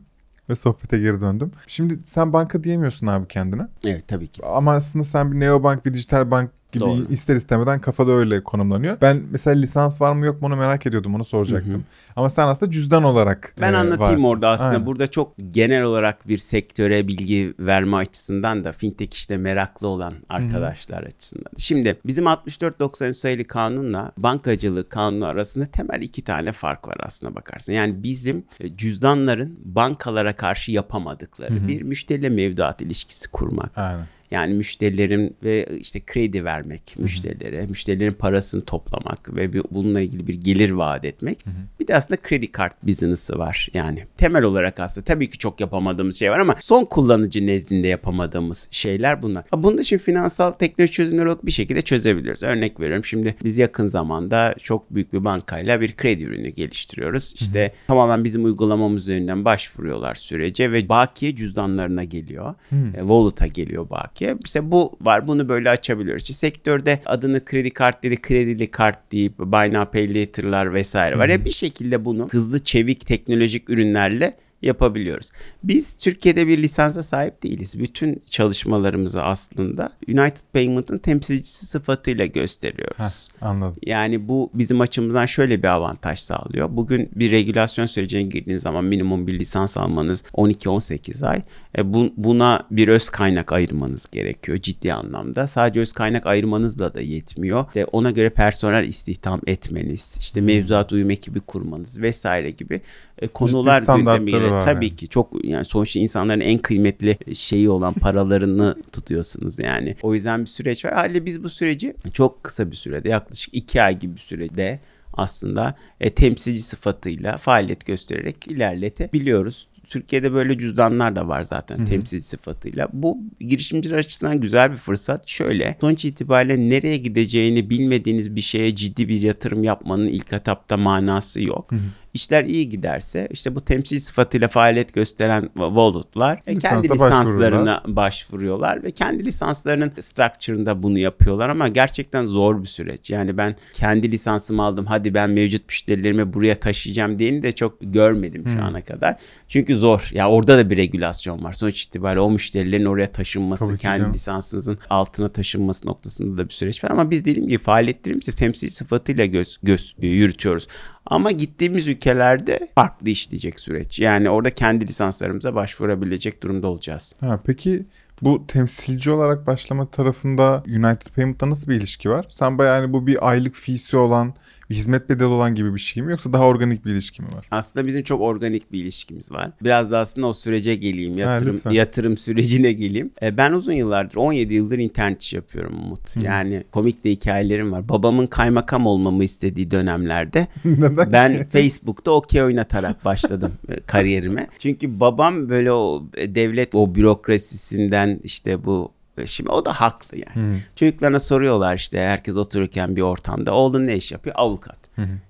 ve 0.49 0.57
sohbete 0.57 0.99
geri 0.99 1.21
döndüm. 1.21 1.53
Şimdi 1.67 1.99
sen 2.05 2.33
banka 2.33 2.65
diyemiyorsun 2.65 3.07
abi 3.07 3.29
kendine. 3.29 3.69
Evet 3.87 4.09
tabii 4.09 4.27
ki. 4.27 4.47
Ama 4.47 4.73
aslında 4.73 5.05
sen 5.05 5.33
bir 5.33 5.41
neobank, 5.41 5.87
bir 5.87 5.95
dijital 5.95 6.31
bank 6.31 6.51
gibi 6.73 6.85
Doğru. 6.85 7.07
ister 7.11 7.37
istemeden 7.37 7.81
kafada 7.81 8.13
öyle 8.13 8.45
konumlanıyor. 8.45 8.97
Ben 9.03 9.23
mesela 9.31 9.61
lisans 9.61 10.01
var 10.01 10.13
mı 10.13 10.27
yok 10.27 10.43
mu 10.43 10.47
onu 10.47 10.57
merak 10.57 10.87
ediyordum 10.87 11.15
onu 11.15 11.25
soracaktım. 11.25 11.85
Ama 12.17 12.31
sen 12.31 12.47
aslında 12.47 12.73
cüzdan 12.73 13.05
olarak 13.05 13.55
Ben 13.61 13.73
e, 13.73 13.77
anlatayım 13.77 14.13
varsın. 14.13 14.25
orada 14.25 14.49
aslında. 14.49 14.71
Aynen. 14.71 14.87
Burada 14.87 15.07
çok 15.07 15.33
genel 15.51 15.83
olarak 15.83 16.29
bir 16.29 16.39
sektöre 16.39 17.09
bilgi 17.09 17.55
verme 17.59 17.97
açısından 17.97 18.65
da 18.65 18.73
fintech 18.73 19.15
işte 19.15 19.37
meraklı 19.37 19.89
olan 19.89 20.13
arkadaşlar 20.29 21.03
açısından. 21.03 21.53
Şimdi 21.59 21.97
bizim 22.07 22.25
64-93 22.25 23.15
sayılı 23.15 23.45
kanunla 23.45 24.13
bankacılık 24.19 24.91
kanunu 24.91 25.27
arasında 25.27 25.67
temel 25.67 26.03
iki 26.03 26.23
tane 26.25 26.53
fark 26.53 26.89
var 26.89 26.97
aslında 27.03 27.35
bakarsın. 27.35 27.73
Yani 27.73 28.03
bizim 28.03 28.45
e, 28.61 28.77
cüzdanların 28.77 29.59
bankalara 29.65 30.37
karşı 30.37 30.73
yapamadıkları 30.73 31.69
bir 31.69 31.83
müşteriyle 31.83 32.29
mevduat 32.29 32.81
ilişkisi 32.81 33.29
kurmak. 33.29 33.79
Aynen. 33.79 34.07
Yani 34.31 34.55
müşterilerin 34.55 35.37
ve 35.45 35.67
işte 35.81 36.01
kredi 36.01 36.45
vermek 36.45 36.95
müşterilere, 36.99 37.67
müşterilerin 37.67 38.13
parasını 38.13 38.65
toplamak 38.65 39.37
ve 39.37 39.53
bir- 39.53 39.63
bununla 39.71 40.01
ilgili 40.01 40.27
bir 40.27 40.35
gelir 40.35 40.71
vaat 40.71 41.05
etmek. 41.05 41.45
Bir 41.81 41.87
de 41.87 41.97
aslında 41.97 42.21
kredi 42.21 42.53
kart 42.53 42.83
business'ı 42.83 43.39
var. 43.39 43.69
Yani 43.75 44.05
temel 44.17 44.43
olarak 44.43 44.81
aslında 44.81 45.05
tabii 45.05 45.31
ki 45.31 45.39
çok 45.39 45.61
yapamadığımız 45.61 46.17
şey 46.19 46.31
var 46.31 46.39
ama 46.39 46.55
son 46.61 46.85
kullanıcı 46.85 47.47
nezdinde 47.47 47.89
yapamadığımız 47.89 48.69
şeyler 48.71 49.23
bunlar. 49.23 49.45
Bunu 49.57 49.79
da 49.79 49.85
şimdi 49.85 50.03
finansal 50.03 50.51
teknoloji 50.53 50.93
çözümleri 50.93 51.27
olarak 51.27 51.47
bir 51.47 51.51
şekilde 51.51 51.83
çözebiliyoruz. 51.83 52.43
Örnek 52.43 52.81
veriyorum 52.81 53.05
şimdi 53.05 53.35
biz 53.45 53.59
yakın 53.59 53.87
zamanda 53.87 54.55
çok 54.63 54.95
büyük 54.95 55.13
bir 55.13 55.25
bankayla 55.25 55.81
bir 55.81 55.93
kredi 55.97 56.23
ürünü 56.23 56.49
geliştiriyoruz. 56.49 57.35
İşte 57.41 57.73
tamamen 57.87 58.25
bizim 58.25 58.45
uygulamamız 58.45 59.03
üzerinden 59.03 59.45
başvuruyorlar 59.45 60.15
sürece 60.15 60.73
ve 60.73 60.89
bakiye 60.89 61.37
cüzdanlarına 61.37 62.05
geliyor. 62.05 62.55
E, 62.73 62.99
Wallet'a 63.01 63.47
geliyor 63.47 63.91
bakiye. 63.91 64.20
İşte 64.45 64.71
bu 64.71 64.99
var 65.01 65.27
bunu 65.27 65.49
böyle 65.49 65.71
açabiliyoruz. 65.71 66.23
İşte 66.23 66.35
sektörde 66.35 67.01
adını 67.07 67.45
kredi 67.45 67.71
kart 67.71 68.03
dedi 68.03 68.17
kredili 68.17 68.71
kart 68.71 69.13
deyip 69.13 69.39
buy 69.39 69.73
now 69.73 69.91
pay 69.91 70.15
later'lar 70.15 70.75
vesaire 70.75 71.19
var. 71.19 71.29
Ya 71.29 71.45
bir 71.45 71.53
şekilde 71.53 72.05
bunu 72.05 72.29
hızlı 72.31 72.65
çevik 72.65 73.07
teknolojik 73.07 73.71
ürünlerle 73.71 74.37
yapabiliyoruz. 74.63 75.31
Biz 75.65 75.97
Türkiye'de 75.97 76.47
bir 76.47 76.59
lisansa 76.59 77.03
sahip 77.03 77.43
değiliz. 77.43 77.81
Bütün 77.81 78.23
çalışmalarımızı 78.31 79.23
aslında 79.23 79.93
United 80.09 80.45
Payment'ın 80.53 80.99
temsilcisi 80.99 81.67
sıfatıyla 81.67 82.27
gösteriyoruz. 82.27 82.99
Heh, 82.99 83.30
anladım. 83.41 83.77
Yani 83.87 84.29
bu 84.29 84.51
bizim 84.55 84.81
açımızdan 84.81 85.27
şöyle 85.27 85.63
bir 85.63 85.69
avantaj 85.69 86.19
sağlıyor. 86.19 86.69
Bugün 86.73 87.11
bir 87.15 87.31
regülasyon 87.31 87.87
sürecine 87.87 88.23
girdiğiniz 88.23 88.63
zaman 88.63 88.85
minimum 88.85 89.27
bir 89.27 89.39
lisans 89.39 89.77
almanız 89.77 90.23
12-18 90.35 91.27
ay. 91.27 91.43
E, 91.79 91.95
bu- 91.95 92.13
buna 92.17 92.63
bir 92.71 92.89
öz 92.89 93.11
kaynak 93.11 93.53
ayırmanız 93.53 94.07
gerekiyor 94.13 94.59
ciddi 94.59 94.93
anlamda. 94.93 95.47
Sadece 95.47 95.81
öz 95.81 95.93
kaynak 95.93 96.27
ayırmanızla 96.27 96.95
da 96.95 97.01
yetmiyor. 97.01 97.65
İşte 97.69 97.85
ona 97.85 98.11
göre 98.11 98.31
personel 98.31 98.87
istihdam 98.87 99.41
etmeniz, 99.47 100.17
işte 100.21 100.41
mevzuat 100.41 100.93
uyum 100.93 101.11
ekibi 101.11 101.41
kurmanız 101.41 102.01
vesaire 102.01 102.51
gibi 102.51 102.81
e, 103.19 103.29
konular 103.29 103.83
gündeme 103.83 104.31
geliyor. 104.31 104.61
Tabii 104.63 104.87
yani. 104.87 104.97
ki 104.97 105.09
çok 105.09 105.45
yani 105.45 105.65
sonuçta 105.65 106.01
insanların 106.01 106.41
en 106.41 106.59
kıymetli 106.59 107.19
şeyi 107.35 107.71
olan 107.71 107.93
paralarını 107.95 108.77
tutuyorsunuz 108.93 109.59
yani. 109.59 109.97
O 110.03 110.15
yüzden 110.15 110.41
bir 110.41 110.47
süreç 110.47 110.85
var. 110.85 110.93
Haliyle 110.93 111.27
biz 111.27 111.45
bu 111.45 111.51
süreci 111.51 111.95
çok 112.13 112.45
kısa 112.45 112.71
bir 112.71 112.77
sürede 112.77 113.09
yaklaşık 113.09 113.30
iki 113.53 113.83
ay 113.83 113.99
gibi 113.99 114.15
bir 114.15 114.21
sürede 114.21 114.81
aslında 115.13 115.75
e, 116.01 116.11
temsilci 116.11 116.63
sıfatıyla 116.63 117.39
faaliyet 117.39 117.87
göstererek 117.87 118.47
ilerletebiliyoruz. 118.47 119.69
Türkiye'de 119.91 120.33
böyle 120.33 120.59
cüzdanlar 120.59 121.17
da 121.17 121.29
var 121.29 121.43
zaten 121.43 121.85
temsil 121.85 122.21
sıfatıyla. 122.21 122.89
Bu 122.93 123.19
girişimciler 123.41 123.99
açısından 123.99 124.41
güzel 124.41 124.73
bir 124.73 124.77
fırsat. 124.77 125.29
Şöyle 125.29 125.77
sonuç 125.81 126.05
itibariyle 126.05 126.69
nereye 126.69 126.97
gideceğini 126.97 127.71
bilmediğiniz 127.71 128.37
bir 128.37 128.41
şeye 128.41 128.75
ciddi 128.75 129.09
bir 129.09 129.21
yatırım 129.21 129.65
yapmanın 129.65 130.07
ilk 130.07 130.33
etapta 130.33 130.77
manası 130.77 131.43
yok. 131.43 131.71
İşler 132.15 132.45
iyi 132.45 132.69
giderse 132.69 133.29
işte 133.31 133.55
bu 133.55 133.61
temsil 133.61 133.99
sıfatıyla 133.99 134.49
faaliyet 134.49 134.95
gösteren 134.95 135.51
wallet'lar 135.57 136.43
e, 136.47 136.59
kendi 136.59 136.89
lisanslarına 136.89 137.83
başvuruyorlar 137.87 138.83
ve 138.83 138.91
kendi 138.91 139.25
lisanslarının 139.25 139.93
structure'ında 140.01 140.83
bunu 140.83 140.99
yapıyorlar 140.99 141.49
ama 141.49 141.69
gerçekten 141.69 142.25
zor 142.25 142.63
bir 142.63 142.67
süreç. 142.67 143.11
Yani 143.11 143.37
ben 143.37 143.57
kendi 143.73 144.13
lisansımı 144.13 144.63
aldım 144.63 144.87
hadi 144.87 145.15
ben 145.15 145.31
mevcut 145.31 145.69
müşterilerimi 145.69 146.33
buraya 146.33 146.55
taşıyacağım 146.55 147.19
diyeni 147.19 147.43
de 147.43 147.53
çok 147.53 147.77
görmedim 147.81 148.45
şu 148.55 148.63
ana 148.63 148.81
kadar. 148.81 149.17
Çünkü 149.49 149.77
zor. 149.77 150.11
Ya 150.13 150.31
orada 150.31 150.59
da 150.59 150.71
bir 150.71 150.77
regülasyon 150.77 151.45
var. 151.45 151.53
Sonuç 151.53 151.83
itibariyle 151.83 152.21
o 152.21 152.31
müşterilerin 152.31 152.85
oraya 152.85 153.13
taşınması, 153.13 153.67
Tabii 153.67 153.79
kendi 153.79 153.99
canım. 153.99 154.15
lisansınızın 154.15 154.79
altına 154.91 155.29
taşınması 155.29 155.87
noktasında 155.89 156.39
da 156.39 156.49
bir 156.49 156.55
süreç 156.55 156.85
var 156.85 156.91
ama 156.91 157.11
biz 157.11 157.25
dediğim 157.25 157.49
gibi 157.49 157.59
faaliyetlerimizi 157.59 158.37
temsil 158.37 158.69
sıfatıyla 158.69 159.27
göz, 159.27 159.59
göz, 159.63 159.95
yürütüyoruz. 159.99 160.67
Ama 161.07 161.31
gittiğimiz 161.31 161.89
ülkelerde 161.89 162.69
farklı 162.75 163.09
işleyecek 163.11 163.61
süreç. 163.61 164.01
Yani 164.01 164.31
orada 164.31 164.55
kendi 164.55 164.89
lisanslarımıza 164.89 165.55
başvurabilecek 165.55 166.43
durumda 166.43 166.67
olacağız. 166.69 167.15
Ha, 167.21 167.41
peki 167.45 167.87
bu 168.23 168.47
temsilci 168.47 169.11
olarak 169.11 169.47
başlama 169.47 169.91
tarafında 169.91 170.63
United 170.67 171.15
Payment'la 171.17 171.51
nasıl 171.51 171.69
bir 171.69 171.77
ilişki 171.77 172.11
var? 172.11 172.27
Sen 172.29 172.59
bayağı 172.59 172.81
yani 172.83 172.93
bu 172.93 173.07
bir 173.07 173.29
aylık 173.31 173.57
fee'si 173.57 173.97
olan, 173.97 174.35
bir 174.71 174.75
hizmet 174.75 175.09
bedeli 175.09 175.25
olan 175.25 175.55
gibi 175.55 175.75
bir 175.75 175.81
şey 175.81 176.03
mi 176.03 176.11
yoksa 176.11 176.33
daha 176.33 176.47
organik 176.47 176.85
bir 176.85 176.93
ilişki 176.93 177.23
mi 177.23 177.29
var? 177.29 177.47
Aslında 177.51 177.87
bizim 177.87 178.03
çok 178.03 178.21
organik 178.21 178.73
bir 178.73 178.83
ilişkimiz 178.83 179.33
var. 179.33 179.51
Biraz 179.63 179.91
da 179.91 179.99
aslında 179.99 180.27
o 180.27 180.33
sürece 180.33 180.77
geleyim. 180.77 181.19
Yatırım, 181.19 181.55
lütfen. 181.55 181.71
yatırım 181.71 182.17
sürecine 182.17 182.73
geleyim. 182.73 183.11
E, 183.23 183.37
ben 183.37 183.53
uzun 183.53 183.73
yıllardır 183.73 184.17
17 184.17 184.55
yıldır 184.55 184.79
internet 184.79 185.23
işi 185.23 185.37
yapıyorum 185.37 185.85
Umut. 185.85 186.17
Yani 186.23 186.65
komik 186.73 187.05
de 187.05 187.11
hikayelerim 187.11 187.73
var. 187.73 187.89
Babamın 187.89 188.27
kaymakam 188.27 188.87
olmamı 188.87 189.25
istediği 189.25 189.71
dönemlerde 189.71 190.47
ben 191.13 191.49
Facebook'ta 191.49 192.11
okey 192.11 192.43
oynatarak 192.43 193.05
başladım 193.05 193.53
e, 193.69 193.81
kariyerime. 193.81 194.47
Çünkü 194.59 195.01
babam 195.01 195.49
böyle 195.49 195.73
o 195.73 196.07
devlet 196.27 196.75
o 196.75 196.95
bürokrasisinden 196.95 198.21
işte 198.25 198.65
bu 198.65 198.93
Şimdi 199.27 199.51
o 199.51 199.65
da 199.65 199.73
haklı 199.81 200.19
yani. 200.19 200.61
Çocuklarına 200.77 201.21
soruyorlar 201.21 201.75
işte 201.77 202.01
herkes 202.01 202.37
otururken 202.37 202.97
bir 202.97 203.03
ortamda. 203.03 203.55
Oğlun 203.55 203.87
ne 203.87 203.97
iş 203.97 204.13
yapıyor? 204.13 204.35
Avukat. 204.39 204.79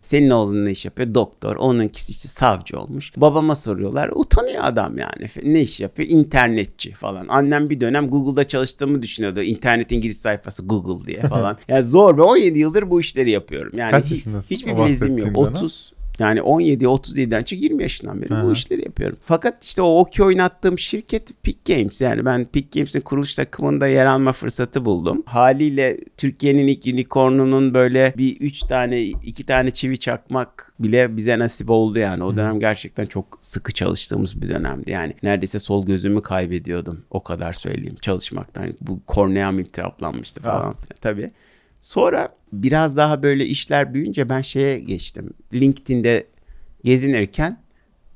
Senin 0.00 0.30
oğlun 0.30 0.64
ne 0.64 0.70
iş 0.70 0.84
yapıyor? 0.84 1.14
Doktor. 1.14 1.56
Onunkisi 1.56 2.10
işte 2.12 2.28
savcı 2.28 2.80
olmuş. 2.80 3.12
Babama 3.16 3.54
soruyorlar. 3.56 4.10
Utanıyor 4.14 4.64
adam 4.64 4.98
yani. 4.98 5.26
Ne 5.44 5.60
iş 5.60 5.80
yapıyor? 5.80 6.08
İnternetçi 6.08 6.92
falan. 6.92 7.26
Annem 7.28 7.70
bir 7.70 7.80
dönem 7.80 8.08
Google'da 8.10 8.46
çalıştığımı 8.48 9.02
düşünüyordu. 9.02 9.42
İnternetin 9.42 10.00
giriş 10.00 10.16
sayfası 10.16 10.62
Google 10.66 11.06
diye 11.06 11.20
falan. 11.28 11.58
yani 11.68 11.84
zor 11.84 12.16
ve 12.16 12.22
17 12.22 12.58
yıldır 12.58 12.90
bu 12.90 13.00
işleri 13.00 13.30
yapıyorum. 13.30 13.72
Yani 13.78 13.90
Kaç 13.90 14.10
hiç- 14.10 14.26
hiçbir 14.50 14.76
bilezim 14.76 15.18
yok. 15.18 15.26
bahsettiğin 15.28 15.34
dönem? 15.46 15.54
30 15.54 15.92
yani 16.20 16.42
17 16.42 16.84
37'den 16.84 17.42
çık 17.42 17.62
20 17.62 17.82
yaşından 17.82 18.22
beri 18.22 18.30
bu 18.30 18.34
Aha. 18.34 18.52
işleri 18.52 18.84
yapıyorum. 18.84 19.18
Fakat 19.24 19.64
işte 19.64 19.82
o 19.82 19.98
okey 19.98 20.26
oynattığım 20.26 20.78
şirket 20.78 21.42
Peak 21.42 21.64
Games. 21.66 22.00
Yani 22.00 22.24
ben 22.24 22.44
Peak 22.44 22.72
Games'in 22.72 23.00
kuruluş 23.00 23.34
takımında 23.34 23.86
yer 23.86 24.06
alma 24.06 24.32
fırsatı 24.32 24.84
buldum. 24.84 25.22
Haliyle 25.26 25.98
Türkiye'nin 26.16 26.66
ilk 26.66 26.86
unicornunun 26.86 27.74
böyle 27.74 28.14
bir 28.16 28.40
3 28.40 28.58
tane 28.60 29.02
2 29.02 29.46
tane 29.46 29.70
çivi 29.70 29.98
çakmak 29.98 30.72
bile 30.78 31.16
bize 31.16 31.38
nasip 31.38 31.70
oldu 31.70 31.98
yani. 31.98 32.24
O 32.24 32.36
dönem 32.36 32.60
gerçekten 32.60 33.06
çok 33.06 33.38
sıkı 33.40 33.72
çalıştığımız 33.72 34.42
bir 34.42 34.48
dönemdi. 34.48 34.90
Yani 34.90 35.14
neredeyse 35.22 35.58
sol 35.58 35.86
gözümü 35.86 36.22
kaybediyordum. 36.22 37.04
O 37.10 37.22
kadar 37.22 37.52
söyleyeyim 37.52 37.96
çalışmaktan. 38.00 38.64
Bu 38.80 39.00
korneam 39.06 39.58
iltihaplanmıştı 39.58 40.42
falan. 40.42 40.74
filan. 40.74 40.98
Tabii. 41.00 41.30
Sonra 41.80 42.28
biraz 42.52 42.96
daha 42.96 43.22
böyle 43.22 43.46
işler 43.46 43.94
büyüyünce 43.94 44.28
ben 44.28 44.42
şeye 44.42 44.78
geçtim. 44.78 45.30
LinkedIn'de 45.54 46.26
gezinirken 46.84 47.58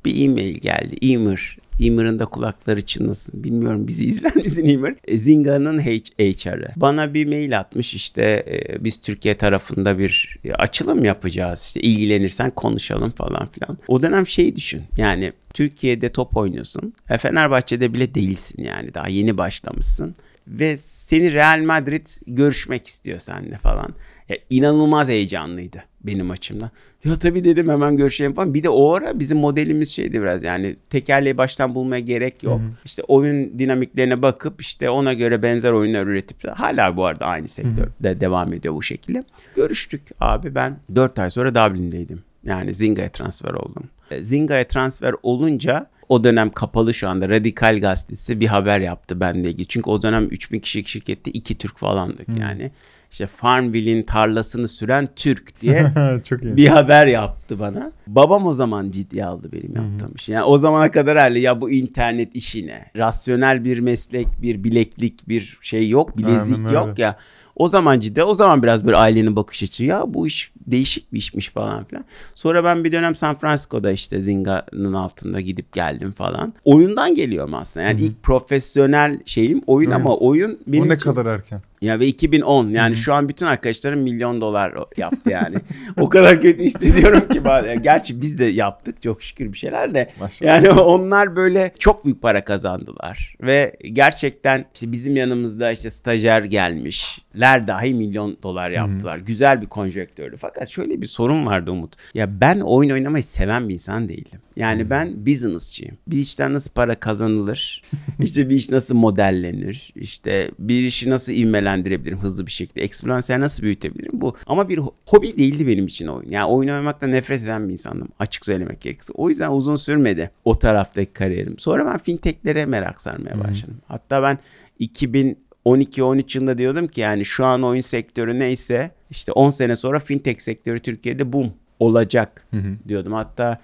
bir 0.04 0.24
e-mail 0.24 0.54
geldi. 0.54 0.96
Emer. 1.02 1.58
Emer'ın 1.80 2.18
da 2.18 2.26
kulakları 2.26 2.82
çınlasın. 2.82 3.44
Bilmiyorum 3.44 3.88
bizi 3.88 4.04
izler 4.08 4.36
misin 4.36 4.64
Emer? 4.64 4.94
E, 5.04 5.18
Zinga'nın 5.18 5.80
HR'ı. 5.80 6.68
Bana 6.76 7.14
bir 7.14 7.26
mail 7.26 7.58
atmış 7.58 7.94
işte 7.94 8.22
e, 8.22 8.84
biz 8.84 9.00
Türkiye 9.00 9.36
tarafında 9.36 9.98
bir 9.98 10.38
açılım 10.58 11.04
yapacağız. 11.04 11.64
İşte 11.66 11.80
ilgilenirsen 11.80 12.50
konuşalım 12.50 13.10
falan 13.10 13.46
filan. 13.46 13.78
O 13.88 14.02
dönem 14.02 14.26
şeyi 14.26 14.56
düşün. 14.56 14.82
Yani 14.98 15.32
Türkiye'de 15.54 16.12
top 16.12 16.36
oynuyorsun. 16.36 16.94
E, 17.10 17.18
Fenerbahçe'de 17.18 17.92
bile 17.92 18.14
değilsin 18.14 18.62
yani. 18.62 18.94
Daha 18.94 19.08
yeni 19.08 19.38
başlamışsın 19.38 20.14
ve 20.46 20.76
seni 20.76 21.32
Real 21.32 21.62
Madrid 21.64 22.06
görüşmek 22.26 22.86
istiyor 22.86 23.18
seninle 23.18 23.58
falan. 23.58 23.94
Ya 24.28 24.36
inanılmaz 24.50 25.08
heyecanlıydı 25.08 25.84
benim 26.04 26.30
açımdan. 26.30 26.70
Ya 27.04 27.16
tabii 27.16 27.44
dedim 27.44 27.68
hemen 27.68 27.96
görüşelim 27.96 28.34
falan. 28.34 28.54
Bir 28.54 28.62
de 28.62 28.68
o 28.68 28.94
ara 28.94 29.18
bizim 29.18 29.38
modelimiz 29.38 29.90
şeydi 29.90 30.20
biraz 30.22 30.42
yani 30.42 30.76
tekerleği 30.90 31.38
baştan 31.38 31.74
bulmaya 31.74 32.00
gerek 32.00 32.42
yok. 32.42 32.60
İşte 32.84 33.02
oyun 33.02 33.58
dinamiklerine 33.58 34.22
bakıp 34.22 34.60
işte 34.60 34.90
ona 34.90 35.12
göre 35.12 35.42
benzer 35.42 35.72
oyunlar 35.72 36.06
üretip 36.06 36.48
hala 36.48 36.96
bu 36.96 37.04
arada 37.04 37.26
aynı 37.26 37.48
sektörde 37.48 38.20
devam 38.20 38.52
ediyor 38.52 38.74
bu 38.74 38.82
şekilde. 38.82 39.24
Görüştük 39.56 40.02
abi 40.20 40.54
ben 40.54 40.76
4 40.94 41.18
ay 41.18 41.30
sonra 41.30 41.54
Dublin'deydim. 41.54 42.22
Yani 42.44 42.74
Zinga'ya 42.74 43.08
transfer 43.08 43.54
oldum. 43.54 43.84
E, 44.10 44.24
Zinga'ya 44.24 44.68
transfer 44.68 45.14
olunca 45.22 45.86
o 46.08 46.24
dönem 46.24 46.50
kapalı 46.50 46.94
şu 46.94 47.08
anda 47.08 47.28
Radikal 47.28 47.78
Gazetesi 47.80 48.40
bir 48.40 48.46
haber 48.46 48.80
yaptı 48.80 49.20
benle 49.20 49.50
ilgili. 49.50 49.66
Çünkü 49.66 49.90
o 49.90 50.02
dönem 50.02 50.24
3000 50.30 50.58
kişilik 50.60 50.88
şirkette 50.88 51.30
iki 51.30 51.58
Türk 51.58 51.78
falandık 51.78 52.28
yani. 52.40 52.70
İşte 53.10 53.26
Farmville'in 53.26 54.02
tarlasını 54.02 54.68
süren 54.68 55.08
Türk 55.16 55.60
diye 55.60 55.86
Çok 56.24 56.42
iyi. 56.42 56.56
bir 56.56 56.66
haber 56.68 57.06
yaptı 57.06 57.58
bana. 57.58 57.92
Babam 58.06 58.46
o 58.46 58.54
zaman 58.54 58.90
ciddiye 58.90 59.24
aldı 59.24 59.48
benim 59.52 59.74
yaptığım 59.76 60.14
işi. 60.14 60.32
Yani 60.32 60.44
o 60.44 60.58
zamana 60.58 60.90
kadar 60.90 61.18
herhalde 61.18 61.38
ya 61.38 61.60
bu 61.60 61.70
internet 61.70 62.36
işine. 62.36 62.84
Rasyonel 62.96 63.64
bir 63.64 63.78
meslek, 63.78 64.26
bir 64.42 64.64
bileklik, 64.64 65.28
bir 65.28 65.58
şey 65.62 65.88
yok. 65.88 66.18
Bilezik 66.18 66.56
Aynen 66.56 66.66
öyle. 66.66 66.74
yok 66.78 66.98
ya. 66.98 67.16
O 67.56 67.68
zaman 67.68 68.00
ciddi, 68.00 68.22
o 68.22 68.34
zaman 68.34 68.62
biraz 68.62 68.86
böyle 68.86 68.96
ailenin 68.96 69.36
bakış 69.36 69.62
açısı. 69.62 69.84
Ya 69.84 70.04
bu 70.06 70.26
iş 70.26 70.52
değişik 70.66 71.12
bir 71.12 71.18
işmiş 71.18 71.48
falan 71.50 71.84
filan. 71.84 72.04
Sonra 72.34 72.64
ben 72.64 72.84
bir 72.84 72.92
dönem 72.92 73.14
San 73.14 73.34
Francisco'da 73.36 73.90
işte 73.92 74.20
Zinga'nın 74.20 74.92
altında 74.92 75.40
gidip 75.40 75.72
geldim 75.72 76.12
falan. 76.12 76.52
Oyundan 76.64 77.14
geliyorum 77.14 77.54
aslında. 77.54 77.86
Yani 77.86 78.00
ilk 78.00 78.22
profesyonel 78.22 79.18
şeyim 79.26 79.62
oyun 79.66 79.90
Aynen. 79.90 80.00
ama 80.04 80.16
oyun 80.16 80.58
benim 80.66 80.84
Bu 80.84 80.88
ne 80.88 80.94
için- 80.94 81.04
kadar 81.04 81.26
erken. 81.26 81.62
Ya 81.80 82.00
ve 82.00 82.06
2010 82.06 82.68
yani 82.68 82.96
şu 82.96 83.14
an 83.14 83.28
bütün 83.28 83.46
arkadaşlarım 83.46 84.00
milyon 84.00 84.40
dolar 84.40 84.74
yaptı 84.96 85.30
yani. 85.30 85.56
o 86.00 86.08
kadar 86.08 86.40
kötü 86.40 86.64
hissediyorum 86.64 87.28
ki 87.28 87.44
ben. 87.44 87.82
Gerçi 87.82 88.20
biz 88.20 88.38
de 88.38 88.44
yaptık 88.44 89.02
çok 89.02 89.22
şükür 89.22 89.52
bir 89.52 89.58
şeyler 89.58 89.94
de. 89.94 90.10
Maşallah. 90.20 90.48
Yani 90.50 90.70
onlar 90.70 91.36
böyle 91.36 91.72
çok 91.78 92.04
büyük 92.04 92.22
para 92.22 92.44
kazandılar. 92.44 93.36
Ve 93.40 93.76
gerçekten 93.92 94.64
işte 94.74 94.92
bizim 94.92 95.16
yanımızda 95.16 95.72
işte 95.72 95.90
stajyer 95.90 96.42
gelmişler 96.42 97.66
dahi 97.66 97.94
milyon 97.94 98.38
dolar 98.42 98.70
yaptılar. 98.70 99.18
Güzel 99.18 99.62
bir 99.62 99.66
konjöktördü. 99.66 100.36
Fakat 100.36 100.68
şöyle 100.68 101.00
bir 101.00 101.06
sorun 101.06 101.46
vardı 101.46 101.72
Umut. 101.72 101.94
Ya 102.14 102.40
ben 102.40 102.60
oyun 102.60 102.90
oynamayı 102.90 103.24
seven 103.24 103.68
bir 103.68 103.74
insan 103.74 104.08
değildim. 104.08 104.40
Yani 104.56 104.90
ben 104.90 105.26
businessçıyım. 105.26 105.96
Bir 106.06 106.18
işten 106.18 106.52
nasıl 106.52 106.72
para 106.72 106.94
kazanılır? 106.94 107.82
işte 108.20 108.50
bir 108.50 108.54
iş 108.54 108.70
nasıl 108.70 108.94
modellenir? 108.94 109.92
İşte 109.96 110.50
bir 110.58 110.82
işi 110.82 111.10
nasıl 111.10 111.32
ivmelendirebilirim 111.74 112.18
hızlı 112.18 112.46
bir 112.46 112.50
şekilde? 112.50 112.82
Eksponansiyel 112.82 113.40
nasıl 113.40 113.62
büyütebilirim? 113.62 114.20
Bu. 114.20 114.36
Ama 114.46 114.68
bir 114.68 114.78
ho- 114.78 114.92
hobi 115.06 115.36
değildi 115.36 115.66
benim 115.66 115.86
için 115.86 116.06
oyun. 116.06 116.30
Yani 116.30 116.46
oyun 116.46 116.68
oynamaktan 116.68 117.12
nefret 117.12 117.42
eden 117.42 117.68
bir 117.68 117.72
insandım. 117.72 118.08
Açık 118.18 118.44
söylemek 118.46 118.80
gerekirse. 118.80 119.12
O 119.16 119.28
yüzden 119.28 119.50
uzun 119.50 119.76
sürmedi 119.76 120.30
o 120.44 120.58
taraftaki 120.58 121.12
kariyerim. 121.12 121.58
Sonra 121.58 121.86
ben 121.86 121.98
fintechlere 121.98 122.66
merak 122.66 123.00
sarmaya 123.00 123.40
başladım. 123.40 123.76
Hatta 123.88 124.22
ben 124.22 124.38
2012-13 124.80 126.38
yılında 126.38 126.58
diyordum 126.58 126.86
ki 126.86 127.00
yani 127.00 127.24
şu 127.24 127.44
an 127.44 127.62
oyun 127.62 127.80
sektörü 127.80 128.38
neyse 128.38 128.90
işte 129.10 129.32
10 129.32 129.50
sene 129.50 129.76
sonra 129.76 130.00
fintech 130.00 130.40
sektörü 130.40 130.78
Türkiye'de 130.78 131.32
boom 131.32 131.52
olacak 131.80 132.46
diyordum. 132.88 133.12
Hatta 133.12 133.58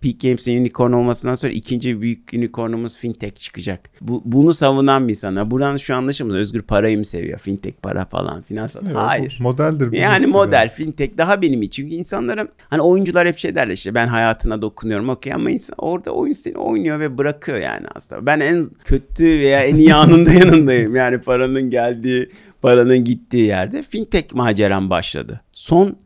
Peak 0.00 0.20
Games'in 0.20 0.60
unicorn 0.60 0.92
olmasından 0.92 1.34
sonra 1.34 1.52
ikinci 1.52 2.00
büyük 2.00 2.34
unicornumuz 2.34 2.98
fintech 2.98 3.34
çıkacak. 3.34 3.80
Bu, 4.00 4.22
bunu 4.24 4.54
savunan 4.54 5.08
bir 5.08 5.12
insanlar. 5.12 5.50
Buradan 5.50 5.76
şu 5.76 5.94
anlaşılmaz. 5.94 6.36
Özgür 6.36 6.62
parayı 6.62 6.98
mı 6.98 7.04
seviyor? 7.04 7.38
Fintech 7.38 7.74
para 7.82 8.04
falan 8.04 8.42
finansal. 8.42 8.86
Yok, 8.86 8.96
Hayır. 8.96 9.38
Modeldir. 9.40 9.92
Yani 9.92 10.26
model, 10.26 10.72
fintech 10.74 11.18
daha 11.18 11.42
benim 11.42 11.62
için. 11.62 11.82
Çünkü 11.82 11.94
insanlara 11.94 12.48
hani 12.70 12.82
oyuncular 12.82 13.28
hep 13.28 13.38
şey 13.38 13.54
derler 13.54 13.72
işte 13.72 13.94
ben 13.94 14.08
hayatına 14.08 14.62
dokunuyorum 14.62 15.08
okey 15.08 15.32
ama 15.32 15.50
insan 15.50 15.74
orada 15.78 16.10
oyun 16.10 16.32
seni 16.32 16.56
oynuyor 16.56 17.00
ve 17.00 17.18
bırakıyor 17.18 17.58
yani 17.58 17.86
aslında. 17.94 18.26
Ben 18.26 18.40
en 18.40 18.66
kötü 18.84 19.24
veya 19.24 19.64
en 19.64 19.76
iyi 19.76 19.94
anında 19.94 20.32
yanındayım. 20.32 20.96
Yani 20.96 21.18
paranın 21.18 21.70
geldiği, 21.70 22.30
paranın 22.62 23.04
gittiği 23.04 23.46
yerde 23.46 23.82
fintech 23.82 24.34
maceram 24.34 24.90
başladı. 24.90 25.40
Son 25.52 25.96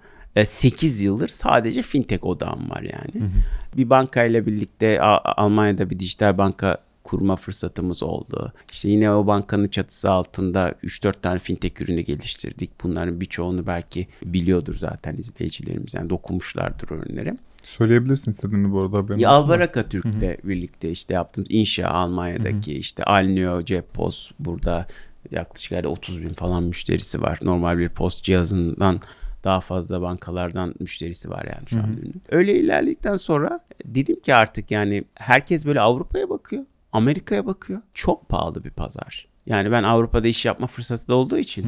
8 0.44 1.00
yıldır 1.00 1.28
sadece 1.28 1.82
fintech 1.82 2.24
odağım 2.24 2.70
var 2.70 2.82
yani. 2.82 3.30
Bir 3.76 3.90
bankayla 3.90 4.46
birlikte 4.46 5.00
Almanya'da 5.00 5.90
bir 5.90 5.98
dijital 5.98 6.38
banka 6.38 6.78
kurma 7.04 7.36
fırsatımız 7.36 8.02
oldu. 8.02 8.52
İşte 8.72 8.88
yine 8.88 9.12
o 9.12 9.26
bankanın 9.26 9.68
çatısı 9.68 10.10
altında 10.10 10.74
3-4 10.84 11.20
tane 11.22 11.38
fintech 11.38 11.80
ürünü 11.80 12.00
geliştirdik. 12.00 12.70
Bunların 12.82 13.20
birçoğunu 13.20 13.66
belki 13.66 14.08
biliyordur 14.24 14.74
zaten 14.78 15.16
izleyicilerimiz. 15.16 15.94
Yani 15.94 16.10
dokunmuşlardır 16.10 16.90
ürünlere. 16.90 17.36
Söyleyebilirsin 17.62 18.32
istediğini 18.32 18.72
bu 18.72 18.80
arada 18.80 18.98
haberin 18.98 19.18
Ya. 19.18 19.30
Albaraka 19.30 19.88
Türk'le 19.88 20.44
birlikte 20.44 20.90
işte 20.90 21.14
yaptığımız 21.14 21.50
İnşa 21.50 21.88
Almanya'daki 21.88 22.74
işte 22.74 23.04
Alnio, 23.04 23.64
Cepos 23.64 24.30
burada 24.38 24.86
yaklaşık 25.30 25.72
herhalde 25.72 25.88
30 25.88 26.22
bin 26.22 26.32
falan 26.32 26.62
müşterisi 26.62 27.22
var. 27.22 27.38
Normal 27.42 27.78
bir 27.78 27.88
post 27.88 28.24
cihazından 28.24 29.00
daha 29.44 29.61
fazla 29.61 30.02
bankalardan 30.02 30.75
müşterisi 30.80 31.30
var 31.30 31.44
yani 31.44 31.68
şu 31.68 31.76
an 31.76 31.92
ürünün. 31.92 32.22
Öyle 32.30 32.54
ilerledikten 32.54 33.16
sonra 33.16 33.61
dedim 33.84 34.20
ki 34.20 34.34
artık 34.34 34.70
yani 34.70 35.04
herkes 35.14 35.66
böyle 35.66 35.80
Avrupa'ya 35.80 36.30
bakıyor. 36.30 36.64
Amerika'ya 36.92 37.46
bakıyor. 37.46 37.80
Çok 37.94 38.28
pahalı 38.28 38.64
bir 38.64 38.70
pazar. 38.70 39.28
Yani 39.46 39.72
ben 39.72 39.82
Avrupa'da 39.82 40.28
iş 40.28 40.44
yapma 40.44 40.66
fırsatı 40.66 41.08
da 41.08 41.14
olduğu 41.14 41.38
için 41.38 41.66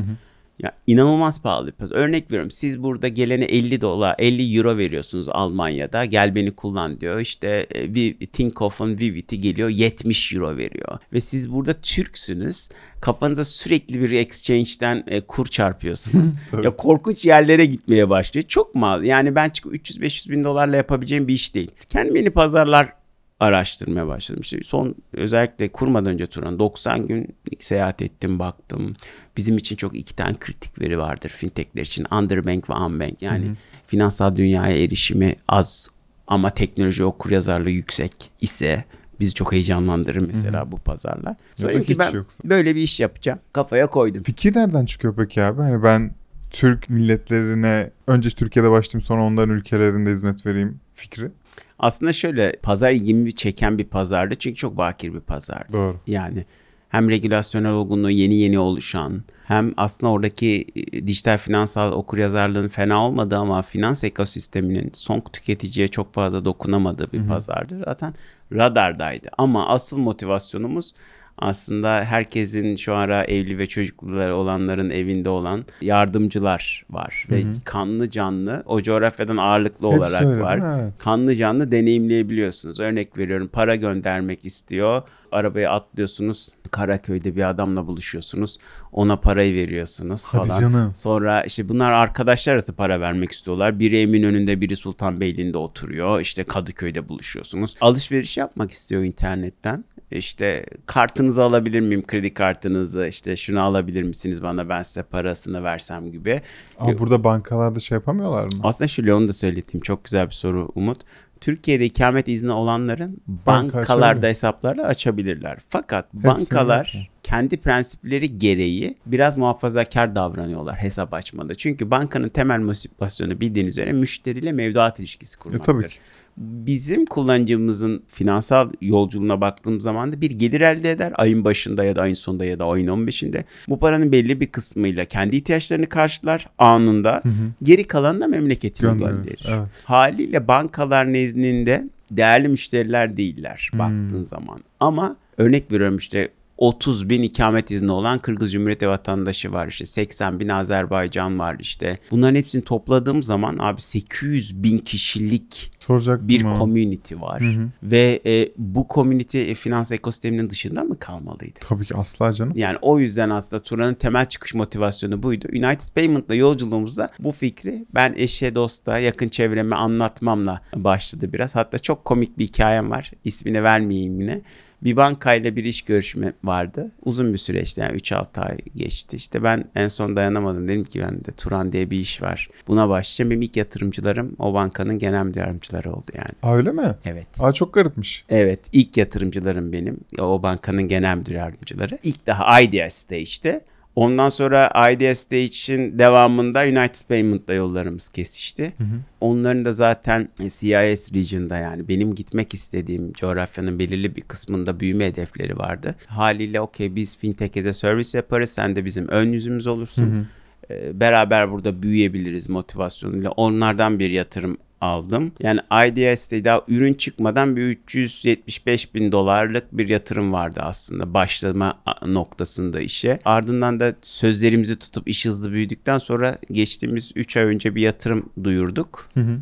ya 0.58 0.72
inanılmaz 0.86 1.42
pahalı 1.42 1.66
bir 1.66 1.72
pazar. 1.72 1.96
Örnek 1.96 2.30
veriyorum 2.30 2.50
siz 2.50 2.82
burada 2.82 3.08
gelene 3.08 3.44
50 3.44 3.80
dolar 3.80 4.14
50 4.18 4.56
euro 4.56 4.76
veriyorsunuz 4.76 5.28
Almanya'da 5.28 6.04
gel 6.04 6.34
beni 6.34 6.50
kullan 6.50 7.00
diyor. 7.00 7.20
İşte 7.20 7.66
e, 7.74 8.26
Tinkoff'un 8.26 8.98
Vivid'i 8.98 9.40
geliyor 9.40 9.68
70 9.68 10.32
euro 10.32 10.56
veriyor. 10.56 10.98
Ve 11.12 11.20
siz 11.20 11.52
burada 11.52 11.80
Türksünüz 11.80 12.68
kafanıza 13.00 13.44
sürekli 13.44 14.00
bir 14.02 14.10
exchange'den 14.10 15.04
e, 15.06 15.20
kur 15.20 15.46
çarpıyorsunuz. 15.46 16.34
Ya 16.62 16.76
korkunç 16.76 17.24
yerlere 17.24 17.66
gitmeye 17.66 18.10
başlıyor. 18.10 18.46
Çok 18.48 18.74
mal. 18.74 19.04
Yani 19.04 19.34
ben 19.34 19.50
çıkıp 19.50 19.74
300-500 19.74 20.30
bin 20.30 20.44
dolarla 20.44 20.76
yapabileceğim 20.76 21.28
bir 21.28 21.34
iş 21.34 21.54
değil. 21.54 21.70
Kendim 21.88 22.16
yeni 22.16 22.30
pazarlar 22.30 22.92
araştırmaya 23.40 24.08
başladım. 24.08 24.40
İşte 24.42 24.58
son 24.64 24.94
özellikle 25.12 25.68
kurmadan 25.68 26.12
önce 26.12 26.26
Turan 26.26 26.58
90 26.58 27.06
gün 27.06 27.34
seyahat 27.60 28.02
ettim 28.02 28.38
baktım. 28.38 28.96
Bizim 29.36 29.56
için 29.56 29.76
çok 29.76 29.94
iki 29.96 30.16
tane 30.16 30.34
kritik 30.34 30.80
veri 30.80 30.98
vardır 30.98 31.28
fintechler 31.28 31.82
için. 31.82 32.06
Underbank 32.12 32.70
ve 32.70 32.74
unbank. 32.74 33.22
Yani 33.22 33.50
finansal 33.86 34.36
dünyaya 34.36 34.84
erişimi 34.84 35.36
az 35.48 35.88
ama 36.26 36.50
teknoloji 36.50 37.04
okur 37.04 37.30
yazarlığı 37.30 37.70
yüksek 37.70 38.12
ise 38.40 38.84
bizi 39.20 39.34
çok 39.34 39.52
heyecanlandırır 39.52 40.26
mesela 40.26 40.72
bu 40.72 40.76
pazarlar. 40.78 41.36
Söyledim 41.56 41.84
ki 41.84 41.98
ben 41.98 42.12
yoksa. 42.12 42.48
böyle 42.48 42.74
bir 42.74 42.80
iş 42.80 43.00
yapacağım. 43.00 43.38
Kafaya 43.52 43.86
koydum. 43.86 44.22
Fikir 44.22 44.56
nereden 44.56 44.84
çıkıyor 44.86 45.14
peki 45.16 45.42
abi? 45.42 45.62
Hani 45.62 45.82
ben 45.82 46.10
Türk 46.50 46.90
milletlerine 46.90 47.90
önce 48.06 48.30
Türkiye'de 48.30 48.70
başlayayım 48.70 49.02
sonra 49.02 49.22
onların 49.22 49.54
ülkelerinde 49.56 50.10
hizmet 50.12 50.46
vereyim 50.46 50.80
fikri. 50.94 51.30
Aslında 51.78 52.12
şöyle 52.12 52.52
pazar 52.62 52.92
ilgimi 52.92 53.34
çeken 53.34 53.78
bir 53.78 53.84
pazardı. 53.84 54.34
Çünkü 54.34 54.56
çok 54.56 54.76
bakir 54.76 55.14
bir 55.14 55.20
pazardı. 55.20 55.72
Doğru. 55.72 55.96
Yani 56.06 56.44
hem 56.88 57.10
regülasyonel 57.10 57.72
olgunluğu 57.72 58.10
yeni 58.10 58.34
yeni 58.34 58.58
oluşan 58.58 59.22
hem 59.44 59.72
aslında 59.76 60.12
oradaki 60.12 60.64
e, 60.76 61.06
dijital 61.06 61.38
finansal 61.38 61.92
okuryazarlığın 61.92 62.68
fena 62.68 63.06
olmadığı 63.06 63.38
ama 63.38 63.62
finans 63.62 64.04
ekosisteminin 64.04 64.90
son 64.92 65.20
tüketiciye 65.20 65.88
çok 65.88 66.14
fazla 66.14 66.44
dokunamadığı 66.44 67.12
bir 67.12 67.26
pazardı. 67.26 67.82
Zaten 67.84 68.14
radardaydı. 68.52 69.28
Ama 69.38 69.68
asıl 69.68 69.98
motivasyonumuz 69.98 70.92
aslında 71.38 72.04
herkesin 72.04 72.76
şu 72.76 72.94
ara 72.94 73.24
evli 73.24 73.58
ve 73.58 73.66
çocukları 73.66 74.36
olanların 74.36 74.90
evinde 74.90 75.28
olan 75.28 75.64
yardımcılar 75.80 76.84
var. 76.90 77.26
Ve 77.30 77.42
kanlı 77.64 78.10
canlı 78.10 78.62
o 78.66 78.82
coğrafyadan 78.82 79.36
ağırlıklı 79.36 79.86
Hepsi 79.86 79.98
olarak 80.00 80.24
öyle, 80.24 80.42
var? 80.42 80.80
Evet. 80.80 80.92
kanlı 80.98 81.36
canlı 81.36 81.72
deneyimleyebiliyorsunuz. 81.72 82.80
Örnek 82.80 83.18
veriyorum 83.18 83.48
para 83.52 83.76
göndermek 83.76 84.44
istiyor. 84.44 85.02
Arabaya 85.32 85.70
atlıyorsunuz. 85.70 86.48
Karaköy'de 86.70 87.36
bir 87.36 87.48
adamla 87.50 87.86
buluşuyorsunuz. 87.86 88.58
Ona 88.92 89.16
parayı 89.16 89.54
veriyorsunuz 89.54 90.24
Hadi 90.24 90.48
falan. 90.48 90.60
canım. 90.60 90.92
Sonra 90.94 91.42
işte 91.42 91.68
bunlar 91.68 91.92
arkadaşlar 91.92 92.52
arası 92.52 92.72
para 92.72 93.00
vermek 93.00 93.32
istiyorlar. 93.32 93.78
Biri 93.78 94.00
Eminönü'nde 94.00 94.60
biri 94.60 94.76
Sultanbeyli'nde 94.76 95.58
oturuyor. 95.58 96.20
İşte 96.20 96.44
Kadıköy'de 96.44 97.08
buluşuyorsunuz. 97.08 97.76
Alışveriş 97.80 98.36
yapmak 98.36 98.70
istiyor 98.70 99.02
internetten. 99.02 99.84
İşte 100.10 100.66
kartınızı 100.86 101.42
alabilir 101.42 101.80
miyim? 101.80 102.06
Kredi 102.06 102.34
kartınızı 102.34 103.06
işte 103.06 103.36
şunu 103.36 103.62
alabilir 103.62 104.02
misiniz 104.02 104.42
bana 104.42 104.68
ben 104.68 104.82
size 104.82 105.02
parasını 105.02 105.64
versem 105.64 106.12
gibi. 106.12 106.40
Ama 106.78 106.98
burada 106.98 107.24
bankalarda 107.24 107.80
şey 107.80 107.96
yapamıyorlar 107.96 108.42
mı? 108.42 108.60
Aslında 108.62 108.88
şöyle 108.88 109.14
onu 109.14 109.28
da 109.28 109.32
söyleyeyim. 109.32 109.80
Çok 109.82 110.04
güzel 110.04 110.26
bir 110.26 110.34
soru 110.34 110.68
Umut. 110.74 111.00
Türkiye'de 111.40 111.84
ikamet 111.84 112.28
izni 112.28 112.52
olanların 112.52 113.20
Banka 113.26 113.78
bankalarda 113.78 114.26
hesaplarla 114.26 114.86
açabilirler. 114.86 115.58
Fakat 115.68 116.14
Hepsi 116.14 116.26
bankalar 116.26 116.92
öyle. 116.94 117.08
kendi 117.22 117.56
prensipleri 117.56 118.38
gereği 118.38 118.96
biraz 119.06 119.36
muhafazakar 119.36 120.14
davranıyorlar 120.16 120.76
hesap 120.76 121.14
açmada. 121.14 121.54
Çünkü 121.54 121.90
bankanın 121.90 122.28
temel 122.28 122.58
motivasyonu 122.58 123.40
bildiğiniz 123.40 123.78
üzere 123.78 123.92
müşteriyle 123.92 124.52
mevduat 124.52 125.00
ilişkisi 125.00 125.38
kurmaktır. 125.38 125.64
tabii 125.72 125.88
ki. 125.88 125.94
Bizim 126.36 127.06
kullanıcımızın 127.06 128.02
finansal 128.08 128.70
yolculuğuna 128.80 129.40
baktığım 129.40 129.80
zaman 129.80 130.12
da 130.12 130.20
bir 130.20 130.30
gelir 130.30 130.60
elde 130.60 130.90
eder. 130.90 131.12
Ayın 131.16 131.44
başında 131.44 131.84
ya 131.84 131.96
da 131.96 132.02
ayın 132.02 132.14
sonunda 132.14 132.44
ya 132.44 132.58
da 132.58 132.64
ayın 132.64 132.86
15'inde. 132.88 133.44
Bu 133.68 133.78
paranın 133.78 134.12
belli 134.12 134.40
bir 134.40 134.46
kısmıyla 134.46 135.04
kendi 135.04 135.36
ihtiyaçlarını 135.36 135.86
karşılar 135.88 136.46
anında. 136.58 137.22
Geri 137.62 137.84
kalanını 137.84 138.20
da 138.20 138.26
memleketine 138.26 138.90
Gönderir, 138.90 139.10
gönderir. 139.10 139.46
evet. 139.48 139.68
Haliyle 139.84 140.48
bankalar 140.48 141.12
nezdinde 141.12 141.84
değerli 142.10 142.48
müşteriler 142.48 143.16
değiller 143.16 143.68
Hmm. 143.72 143.78
baktığın 143.78 144.24
zaman. 144.24 144.60
Ama 144.80 145.16
örnek 145.38 145.72
veriyorum 145.72 145.96
işte 145.96 146.28
30 146.58 147.10
bin 147.10 147.22
ikamet 147.22 147.70
izni 147.70 147.92
olan 147.92 148.18
Kırgız 148.18 148.52
Cumhuriyeti 148.52 148.88
vatandaşı 148.88 149.52
var 149.52 149.68
işte 149.68 149.86
80 149.86 150.40
bin 150.40 150.48
Azerbaycan 150.48 151.38
var 151.38 151.56
işte. 151.60 151.98
Bunların 152.10 152.34
hepsini 152.34 152.62
topladığım 152.64 153.22
zaman 153.22 153.56
abi 153.60 153.80
800 153.80 154.62
bin 154.62 154.78
kişilik 154.78 155.72
Soracaktım 155.86 156.28
bir 156.28 156.44
ama. 156.44 156.58
community 156.58 157.14
var 157.14 157.42
ve 157.82 158.20
e, 158.26 158.48
bu 158.56 158.86
community 158.90 159.50
e, 159.50 159.54
finans 159.54 159.92
ekosisteminin 159.92 160.50
dışında 160.50 160.84
mı 160.84 160.98
kalmalıydı? 160.98 161.58
Tabii 161.60 161.84
ki 161.84 161.94
asla 161.94 162.32
canım. 162.32 162.52
Yani 162.56 162.78
o 162.82 162.98
yüzden 162.98 163.30
aslında 163.30 163.62
Turan'ın 163.62 163.94
temel 163.94 164.26
çıkış 164.26 164.54
motivasyonu 164.54 165.22
buydu. 165.22 165.48
United 165.52 165.94
Payment'la 165.94 166.34
yolculuğumuzda 166.34 167.10
bu 167.18 167.32
fikri 167.32 167.86
ben 167.94 168.14
eşe 168.16 168.54
dosta 168.54 168.98
yakın 168.98 169.28
çevreme 169.28 169.76
anlatmamla 169.76 170.60
başladı 170.76 171.32
biraz. 171.32 171.54
Hatta 171.54 171.78
çok 171.78 172.04
komik 172.04 172.38
bir 172.38 172.44
hikayem 172.44 172.90
var. 172.90 173.10
İsmini 173.24 173.62
vermeyeyim 173.62 174.20
yine. 174.20 174.42
Bir 174.84 174.96
bankayla 174.96 175.56
bir 175.56 175.64
iş 175.64 175.82
görüşme 175.82 176.32
vardı. 176.44 176.90
Uzun 177.04 177.32
bir 177.32 177.38
süreçti 177.38 177.80
yani 177.80 177.96
3-6 177.96 178.40
ay 178.40 178.58
geçti. 178.76 179.16
İşte 179.16 179.42
ben 179.42 179.64
en 179.74 179.88
son 179.88 180.16
dayanamadım. 180.16 180.68
Dedim 180.68 180.84
ki 180.84 181.00
ben 181.00 181.24
de 181.24 181.32
Turan 181.36 181.72
diye 181.72 181.90
bir 181.90 181.98
iş 181.98 182.22
var. 182.22 182.48
Buna 182.68 182.88
başlayacağım. 182.88 183.30
Benim 183.30 183.42
ilk 183.42 183.56
yatırımcılarım 183.56 184.36
o 184.38 184.54
bankanın 184.54 184.98
genel 184.98 185.24
müdür 185.24 185.40
yardımcıları 185.74 185.92
oldu 185.92 186.10
yani. 186.14 186.56
Öyle 186.56 186.72
mi? 186.72 186.94
Evet. 187.04 187.26
Aa 187.40 187.52
çok 187.52 187.74
garipmiş. 187.74 188.24
Evet 188.28 188.60
ilk 188.72 188.96
yatırımcılarım 188.96 189.72
benim. 189.72 190.00
O 190.20 190.42
bankanın 190.42 190.88
genel 190.88 191.16
müdür 191.16 191.34
yardımcıları. 191.34 191.98
İlk 192.02 192.26
daha 192.26 192.60
IDEA 192.60 192.90
Stage'de. 192.90 193.64
Ondan 193.96 194.28
sonra 194.28 194.90
IDEA 194.92 195.14
Stage'in 195.14 195.98
devamında 195.98 196.60
United 196.60 197.08
Payment'la 197.08 197.54
yollarımız 197.54 198.08
kesişti. 198.08 198.72
Onların 199.20 199.64
da 199.64 199.72
zaten 199.72 200.28
CIS 200.38 201.12
region'da 201.14 201.56
yani 201.56 201.88
benim 201.88 202.14
gitmek 202.14 202.54
istediğim 202.54 203.12
coğrafyanın 203.12 203.78
belirli 203.78 204.16
bir 204.16 204.22
kısmında 204.22 204.80
büyüme 204.80 205.06
hedefleri 205.06 205.58
vardı. 205.58 205.94
Haliyle 206.06 206.60
okey 206.60 206.96
biz 206.96 207.18
fintech 207.18 207.56
as 207.56 207.66
a 207.66 207.72
service 207.72 208.18
yaparız 208.18 208.50
sen 208.50 208.76
de 208.76 208.84
bizim 208.84 209.08
ön 209.08 209.32
yüzümüz 209.32 209.66
olursun. 209.66 210.26
Ee, 210.70 211.00
Beraber 211.00 211.50
burada 211.50 211.82
büyüyebiliriz 211.82 212.48
motivasyonuyla. 212.48 213.30
Onlardan 213.30 213.98
bir 213.98 214.10
yatırım 214.10 214.56
aldım. 214.84 215.32
Yani 215.40 215.60
IDS'de 215.86 216.44
daha 216.44 216.62
ürün 216.68 216.94
çıkmadan 216.94 217.56
bir 217.56 217.62
375 217.62 218.94
bin 218.94 219.12
dolarlık 219.12 219.72
bir 219.72 219.88
yatırım 219.88 220.32
vardı 220.32 220.60
aslında 220.62 221.14
başlama 221.14 221.78
noktasında 222.06 222.80
işe. 222.80 223.18
Ardından 223.24 223.80
da 223.80 223.94
sözlerimizi 224.02 224.78
tutup 224.78 225.08
iş 225.08 225.26
hızlı 225.26 225.52
büyüdükten 225.52 225.98
sonra 225.98 226.38
geçtiğimiz 226.50 227.12
3 227.16 227.36
ay 227.36 227.44
önce 227.44 227.74
bir 227.74 227.82
yatırım 227.82 228.30
duyurduk. 228.44 229.10
Hı 229.14 229.20
hı. 229.20 229.40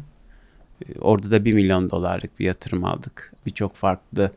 Ee, 0.82 0.98
Orada 1.00 1.30
da 1.30 1.44
1 1.44 1.52
milyon 1.52 1.90
dolarlık 1.90 2.38
bir 2.40 2.44
yatırım 2.44 2.84
aldık. 2.84 3.32
Birçok 3.46 3.74
farklı 3.74 4.30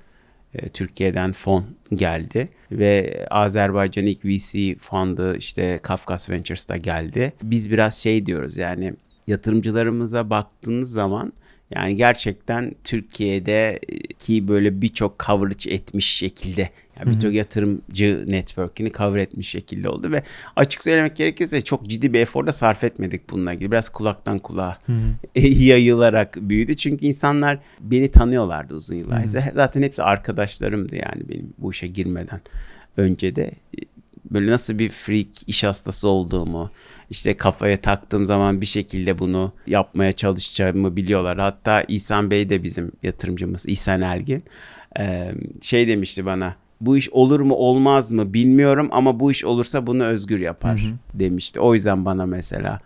e, 0.54 0.68
Türkiye'den 0.70 1.32
fon 1.32 1.66
geldi 1.94 2.50
ve 2.72 3.26
Azerbaycan 3.30 4.06
ilk 4.06 4.26
VC 4.26 4.76
fondu 4.80 5.36
işte 5.36 5.80
Kafkas 5.84 6.30
Ventures'ta 6.30 6.78
geldi. 6.78 7.34
Biz 7.44 7.72
biraz 7.72 7.94
şey 7.96 8.26
diyoruz 8.26 8.58
yani 8.58 8.94
yatırımcılarımıza 9.28 10.30
baktığınız 10.30 10.92
zaman 10.92 11.34
yani 11.72 11.96
gerçekten 11.96 12.76
Türkiye'de 12.84 13.80
e, 13.90 13.98
ki 14.00 14.48
böyle 14.48 14.82
birçok 14.82 15.20
coverage 15.20 15.72
etmiş 15.74 16.06
şekilde 16.06 16.70
Yani 17.00 17.16
birçok 17.16 17.34
yatırımcı 17.34 18.24
network'ini 18.28 18.92
cover 18.92 19.20
etmiş 19.20 19.50
şekilde 19.50 19.90
oldu 19.90 20.12
ve 20.12 20.24
açık 20.56 20.84
söylemek 20.84 21.16
gerekirse 21.16 21.62
çok 21.62 21.88
ciddi 21.88 22.14
bir 22.14 22.20
efor 22.20 22.48
da 22.48 22.52
sarf 22.52 22.84
etmedik 22.84 23.30
bununla 23.30 23.54
ilgili. 23.54 23.72
Biraz 23.72 23.90
kulaktan 23.90 24.40
kulağa 24.40 24.78
yayılarak 25.36 26.38
büyüdü. 26.42 26.78
Çünkü 26.78 27.06
insanlar 27.06 27.60
beni 27.80 28.12
tanıyorlardı 28.12 28.76
uzun 28.76 28.96
yıllar. 28.96 29.24
Zaten 29.54 29.82
hepsi 29.82 30.04
arkadaşlarımdı 30.04 30.96
yani 30.96 31.30
benim 31.30 31.54
bu 31.58 31.72
işe 31.72 31.88
girmeden 31.88 32.42
önce 32.98 33.36
de 33.36 33.52
böyle 34.32 34.52
nasıl 34.52 34.80
bir 34.80 34.90
freak 34.90 35.28
iş 35.48 35.64
hastası 35.64 36.08
olduğumu, 36.08 36.72
işte 37.10 37.38
kafaya 37.38 37.78
taktığım 37.78 38.26
zaman 38.26 38.62
bir 38.62 38.66
şekilde 38.66 39.20
bunu 39.20 39.52
yapmaya 39.68 40.12
çalışacağımı 40.12 40.96
biliyorlar. 40.96 41.38
Hatta 41.38 41.84
İhsan 41.88 42.32
Bey 42.32 42.50
de 42.50 42.64
bizim 42.64 42.92
yatırımcımız, 43.04 43.66
İhsan 43.66 44.02
Ergin. 44.02 44.44
Şey 45.62 45.88
demişti 45.88 46.26
bana, 46.26 46.56
bu 46.82 46.98
iş 46.98 47.10
olur 47.10 47.40
mu 47.40 47.56
olmaz 47.56 48.12
mı 48.12 48.34
bilmiyorum 48.34 48.90
ama 48.92 49.20
bu 49.20 49.32
iş 49.32 49.46
olursa 49.46 49.88
bunu 49.88 50.04
Özgür 50.04 50.40
yapar 50.40 50.82
demişti. 51.14 51.60
O 51.60 51.74
yüzden 51.74 52.06
bana 52.06 52.26
mesela 52.26 52.80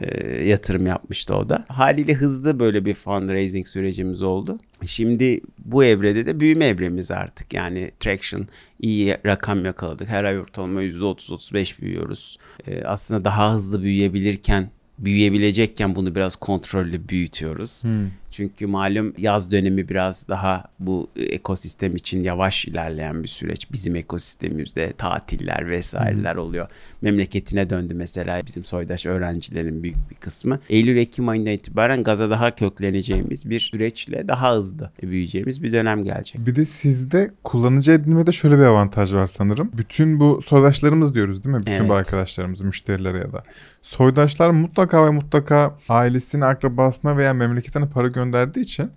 e, 0.00 0.44
yatırım 0.44 0.86
yapmıştı 0.86 1.36
o 1.36 1.48
da. 1.48 1.64
Haliyle 1.68 2.14
hızlı 2.14 2.60
böyle 2.60 2.84
bir 2.84 2.94
fundraising 2.94 3.66
sürecimiz 3.66 4.22
oldu. 4.22 4.58
Şimdi 4.86 5.40
bu 5.58 5.84
evrede 5.84 6.26
de 6.26 6.40
büyüme 6.40 6.64
evremiz 6.64 7.10
artık. 7.10 7.54
Yani 7.54 7.90
traction 8.00 8.48
iyi 8.80 9.16
rakam 9.26 9.64
yakaladık. 9.64 10.08
Her 10.08 10.24
ay 10.24 10.38
ortalama 10.38 10.82
%30-35 10.82 11.82
büyüyoruz. 11.82 12.38
E, 12.66 12.84
aslında 12.84 13.24
daha 13.24 13.54
hızlı 13.54 13.82
büyüyebilirken 13.82 14.70
büyüyebilecekken 15.04 15.94
bunu 15.94 16.14
biraz 16.14 16.36
kontrollü 16.36 17.08
büyütüyoruz. 17.08 17.82
Çünkü 18.30 18.66
malum 18.66 19.14
yaz 19.18 19.50
dönemi 19.50 19.88
biraz 19.88 20.28
daha 20.28 20.64
bu 20.78 21.08
ekosistem 21.16 21.96
için 21.96 22.22
yavaş 22.22 22.64
ilerleyen 22.64 23.22
bir 23.22 23.28
süreç. 23.28 23.72
Bizim 23.72 23.96
ekosistemimizde 23.96 24.92
tatiller 24.98 25.70
vesaireler 25.70 26.36
oluyor. 26.36 26.68
Memleketine 27.02 27.70
döndü 27.70 27.94
mesela 27.94 28.40
bizim 28.46 28.64
soydaş 28.64 29.06
öğrencilerin 29.06 29.82
büyük 29.82 30.10
bir 30.10 30.14
kısmı. 30.14 30.58
Eylül-Ekim 30.70 31.28
ayından 31.28 31.52
itibaren 31.52 32.02
gaza 32.02 32.30
daha 32.30 32.54
kökleneceğimiz 32.54 33.50
bir 33.50 33.60
süreçle 33.60 34.28
daha 34.28 34.56
hızlı 34.56 34.90
büyüyeceğimiz 35.02 35.62
bir 35.62 35.72
dönem 35.72 36.04
gelecek. 36.04 36.46
Bir 36.46 36.56
de 36.56 36.64
sizde 36.64 37.30
kullanıcı 37.44 37.92
edinmede 37.92 38.32
şöyle 38.32 38.58
bir 38.58 38.64
avantaj 38.64 39.12
var 39.12 39.26
sanırım. 39.26 39.70
Bütün 39.76 40.20
bu 40.20 40.40
soydaşlarımız 40.42 41.14
diyoruz 41.14 41.44
değil 41.44 41.56
mi? 41.56 41.60
Bütün 41.60 41.72
Evet. 41.72 41.88
bu 41.88 41.94
arkadaşlarımız, 41.94 42.60
müşterilere 42.60 43.18
ya 43.18 43.32
da. 43.32 43.44
Soydaşlar 43.82 44.50
mutlaka 44.50 44.91
ve 45.06 45.10
mutlaka 45.10 45.78
ailesine, 45.88 46.44
akrabasına 46.44 47.16
veya 47.16 47.34
memleketine 47.34 47.88
para 47.88 48.08
gönderdiği 48.08 48.60
için 48.60 48.90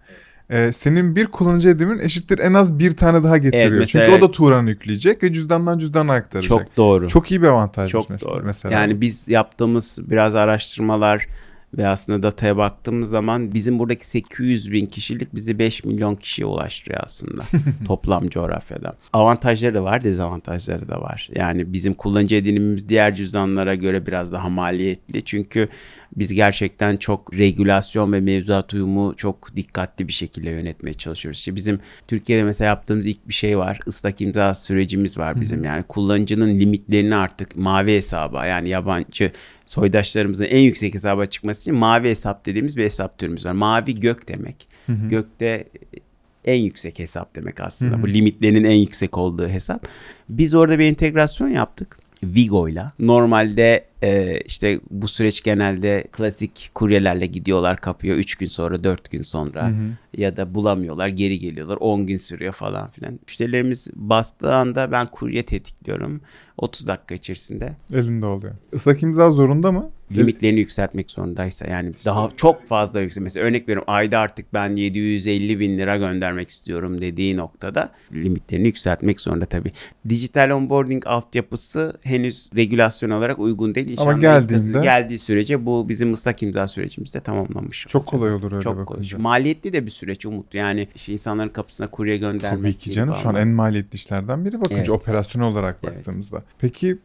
e, 0.49 0.71
senin 0.71 1.15
bir 1.15 1.25
kullanıcı 1.27 1.69
edimin 1.69 1.99
eşittir 1.99 2.39
en 2.39 2.53
az 2.53 2.79
bir 2.79 2.91
tane 2.97 3.23
daha 3.23 3.37
getiriyor. 3.37 3.67
Evet, 3.69 3.79
mesela- 3.79 4.05
Çünkü 4.05 4.19
o 4.19 4.27
da 4.27 4.31
Turan'ı 4.31 4.69
yükleyecek 4.69 5.23
ve 5.23 5.33
cüzdandan 5.33 5.79
cüzdana 5.79 6.13
aktaracak. 6.13 6.49
Çok 6.49 6.77
doğru. 6.77 7.07
Çok 7.07 7.31
iyi 7.31 7.41
bir 7.41 7.47
avantaj 7.47 7.91
Çok 7.91 8.09
mesela. 8.09 8.31
doğru. 8.31 8.43
mesela. 8.45 8.73
Yani 8.81 9.01
biz 9.01 9.27
yaptığımız 9.27 9.99
biraz 10.01 10.35
araştırmalar 10.35 11.27
ve 11.77 11.87
aslında 11.87 12.23
dataya 12.23 12.57
baktığımız 12.57 13.09
zaman 13.09 13.53
bizim 13.53 13.79
buradaki 13.79 14.07
800 14.07 14.71
bin 14.71 14.85
kişilik 14.85 15.35
bizi 15.35 15.59
5 15.59 15.83
milyon 15.83 16.15
kişiye 16.15 16.45
ulaştırıyor 16.45 17.01
aslında 17.03 17.43
toplam 17.87 18.27
coğrafyada. 18.27 18.93
Avantajları 19.13 19.73
da 19.73 19.83
var, 19.83 20.03
dezavantajları 20.03 20.89
da 20.89 21.01
var. 21.01 21.29
Yani 21.35 21.73
bizim 21.73 21.93
kullanıcı 21.93 22.35
edinimimiz 22.35 22.89
diğer 22.89 23.15
cüzdanlara 23.15 23.75
göre 23.75 24.07
biraz 24.07 24.31
daha 24.31 24.49
maliyetli. 24.49 25.25
Çünkü 25.25 25.69
biz 26.15 26.33
gerçekten 26.33 26.97
çok 26.97 27.33
regülasyon 27.33 28.13
ve 28.13 28.19
mevzuat 28.19 28.73
uyumu 28.73 29.13
çok 29.17 29.55
dikkatli 29.55 30.07
bir 30.07 30.13
şekilde 30.13 30.49
yönetmeye 30.49 30.93
çalışıyoruz. 30.93 31.39
İşte 31.39 31.55
bizim 31.55 31.79
Türkiye'de 32.07 32.43
mesela 32.43 32.67
yaptığımız 32.67 33.07
ilk 33.07 33.27
bir 33.27 33.33
şey 33.33 33.57
var. 33.57 33.79
Islak 33.87 34.21
imza 34.21 34.53
sürecimiz 34.53 35.17
var 35.17 35.41
bizim. 35.41 35.63
Yani 35.63 35.83
kullanıcının 35.83 36.59
limitlerini 36.59 37.15
artık 37.15 37.55
mavi 37.55 37.95
hesaba 37.95 38.45
yani 38.45 38.69
yabancı 38.69 39.31
soydaşlarımızın 39.65 40.45
en 40.45 40.61
yüksek 40.61 40.93
hesaba 40.93 41.25
çıkması 41.25 41.61
için 41.61 41.75
mavi 41.79 42.09
hesap 42.09 42.45
dediğimiz 42.45 42.77
bir 42.77 42.83
hesap 42.83 43.17
türümüz 43.17 43.45
var. 43.45 43.51
Mavi 43.51 43.99
gök 43.99 44.27
demek. 44.27 44.67
Gökte 45.09 45.67
en 46.45 46.59
yüksek 46.59 46.99
hesap 46.99 47.35
demek 47.35 47.59
aslında. 47.59 48.03
Bu 48.03 48.07
limitlerinin 48.09 48.63
en 48.63 48.75
yüksek 48.75 49.17
olduğu 49.17 49.47
hesap. 49.47 49.87
Biz 50.29 50.53
orada 50.53 50.79
bir 50.79 50.85
entegrasyon 50.85 51.47
yaptık. 51.47 51.97
Vigo'yla. 52.23 52.91
Normalde 52.99 53.85
e, 54.05 54.39
işte 54.45 54.79
bu 54.89 55.07
süreç 55.07 55.43
genelde 55.43 56.03
klasik 56.11 56.71
kuryelerle 56.73 57.25
gidiyorlar 57.25 57.77
kapıyor 57.77 58.17
3 58.17 58.35
gün 58.35 58.47
sonra 58.47 58.83
4 58.83 59.11
gün 59.11 59.21
sonra 59.21 59.71
ya 60.17 60.37
da 60.37 60.55
bulamıyorlar 60.55 61.07
geri 61.07 61.39
geliyorlar 61.39 61.77
10 61.79 62.07
gün 62.07 62.17
sürüyor 62.17 62.53
falan 62.53 62.87
filan. 62.87 63.19
Müşterilerimiz 63.27 63.87
bastığı 63.95 64.53
anda 64.55 64.91
ben 64.91 65.05
kurye 65.05 65.43
tetikliyorum 65.43 66.21
30 66.57 66.87
dakika 66.87 67.15
içerisinde 67.15 67.75
Elinde 67.93 68.25
oluyor. 68.25 68.55
Islak 68.73 69.03
imza 69.03 69.31
zorunda 69.31 69.71
mı? 69.71 69.91
limitlerini 70.11 70.59
yükseltmek 70.59 71.11
zorundaysa 71.11 71.67
yani 71.67 71.91
daha 72.05 72.29
çok 72.35 72.67
fazla 72.67 73.01
yüksek. 73.01 73.23
Mesela 73.23 73.45
örnek 73.45 73.69
veriyorum 73.69 73.83
ayda 73.87 74.19
artık 74.19 74.53
ben 74.53 74.75
750 74.75 75.59
bin 75.59 75.77
lira 75.77 75.97
göndermek 75.97 76.49
istiyorum 76.49 77.01
dediği 77.01 77.37
noktada 77.37 77.89
limitlerini 78.13 78.67
yükseltmek 78.67 79.21
zorunda 79.21 79.45
tabii. 79.45 79.71
Dijital 80.09 80.49
onboarding 80.49 81.07
altyapısı 81.07 81.99
henüz 82.03 82.49
regülasyon 82.55 83.09
olarak 83.09 83.39
uygun 83.39 83.75
değil. 83.75 83.94
Ama 84.01 84.13
geldiğinde- 84.13 84.81
geldiği 84.81 85.19
sürece 85.19 85.65
bu 85.65 85.89
bizim 85.89 86.13
ıslak 86.13 86.43
imza 86.43 86.67
sürecimizde 86.67 87.19
tamamlamış. 87.19 87.85
Çok 87.89 88.05
kolay 88.05 88.33
olur 88.33 88.51
öyle 88.51 88.63
Çok 88.63 88.73
kolay. 88.73 88.85
bakınca. 88.85 89.17
Maliyetli 89.17 89.73
de 89.73 89.85
bir 89.85 89.91
süreç 89.91 90.25
Umut. 90.25 90.53
Yani 90.53 90.87
işte 90.95 91.13
insanların 91.13 91.49
kapısına 91.49 91.87
kurye 91.87 92.17
göndermek. 92.17 92.59
Tabii 92.61 92.73
ki 92.73 92.91
canım 92.91 93.13
şu 93.15 93.19
an 93.19 93.23
falan. 93.33 93.41
en 93.41 93.47
maliyetli 93.47 93.95
işlerden 93.95 94.45
biri 94.45 94.59
bakınca 94.61 94.77
Evet. 94.77 94.89
operasyonel 94.89 95.47
olarak 95.47 95.77
Evet. 95.83 95.95
baktığımızda. 95.97 96.43
Peki 96.59 96.97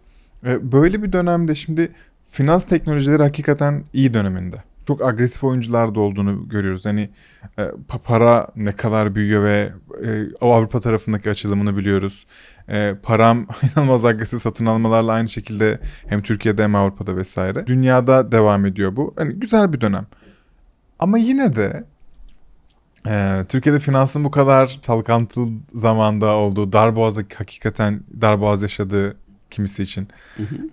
e, 0.46 0.72
böyle 0.72 1.02
bir 1.02 1.12
dönemde 1.12 1.54
şimdi 1.54 1.92
finans 2.30 2.64
teknolojileri 2.64 3.22
hakikaten 3.22 3.84
iyi 3.92 4.14
döneminde. 4.14 4.62
Çok 4.90 5.04
agresif 5.04 5.44
oyuncular 5.44 5.94
da 5.94 6.00
olduğunu 6.00 6.48
görüyoruz. 6.48 6.86
Hani 6.86 7.10
e, 7.58 7.62
pa- 7.62 7.98
para 8.04 8.48
ne 8.56 8.72
kadar 8.72 9.14
büyüyor 9.14 9.44
ve 9.44 9.72
e, 10.04 10.08
Avrupa 10.40 10.80
tarafındaki 10.80 11.30
açılımını 11.30 11.76
biliyoruz. 11.76 12.26
E, 12.68 12.94
param 13.02 13.46
inanılmaz 13.62 14.04
agresif 14.04 14.42
satın 14.42 14.66
almalarla 14.66 15.12
aynı 15.12 15.28
şekilde 15.28 15.78
hem 16.06 16.22
Türkiye'de 16.22 16.62
hem 16.62 16.74
Avrupa'da 16.74 17.16
vesaire. 17.16 17.66
Dünyada 17.66 18.32
devam 18.32 18.66
ediyor 18.66 18.96
bu. 18.96 19.14
Hani 19.18 19.34
güzel 19.34 19.72
bir 19.72 19.80
dönem. 19.80 20.06
Ama 20.98 21.18
yine 21.18 21.56
de 21.56 21.84
ee, 23.08 23.44
Türkiye'de 23.48 23.80
finansın 23.80 24.24
bu 24.24 24.30
kadar 24.30 24.78
çalkantılı 24.82 25.50
zamanda 25.74 26.34
olduğu, 26.34 26.72
darboğazda 26.72 27.20
hakikaten 27.34 28.00
darboğaz 28.20 28.62
yaşadığı 28.62 29.16
kimisi 29.50 29.82
için. 29.82 30.08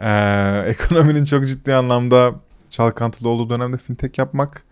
Ee, 0.01 0.63
ekonominin 0.67 1.25
çok 1.25 1.47
ciddi 1.47 1.73
anlamda 1.73 2.46
çalkantılı 2.69 3.29
olduğu 3.29 3.49
dönemde 3.49 3.77
fintech 3.77 4.19
yapmak 4.19 4.63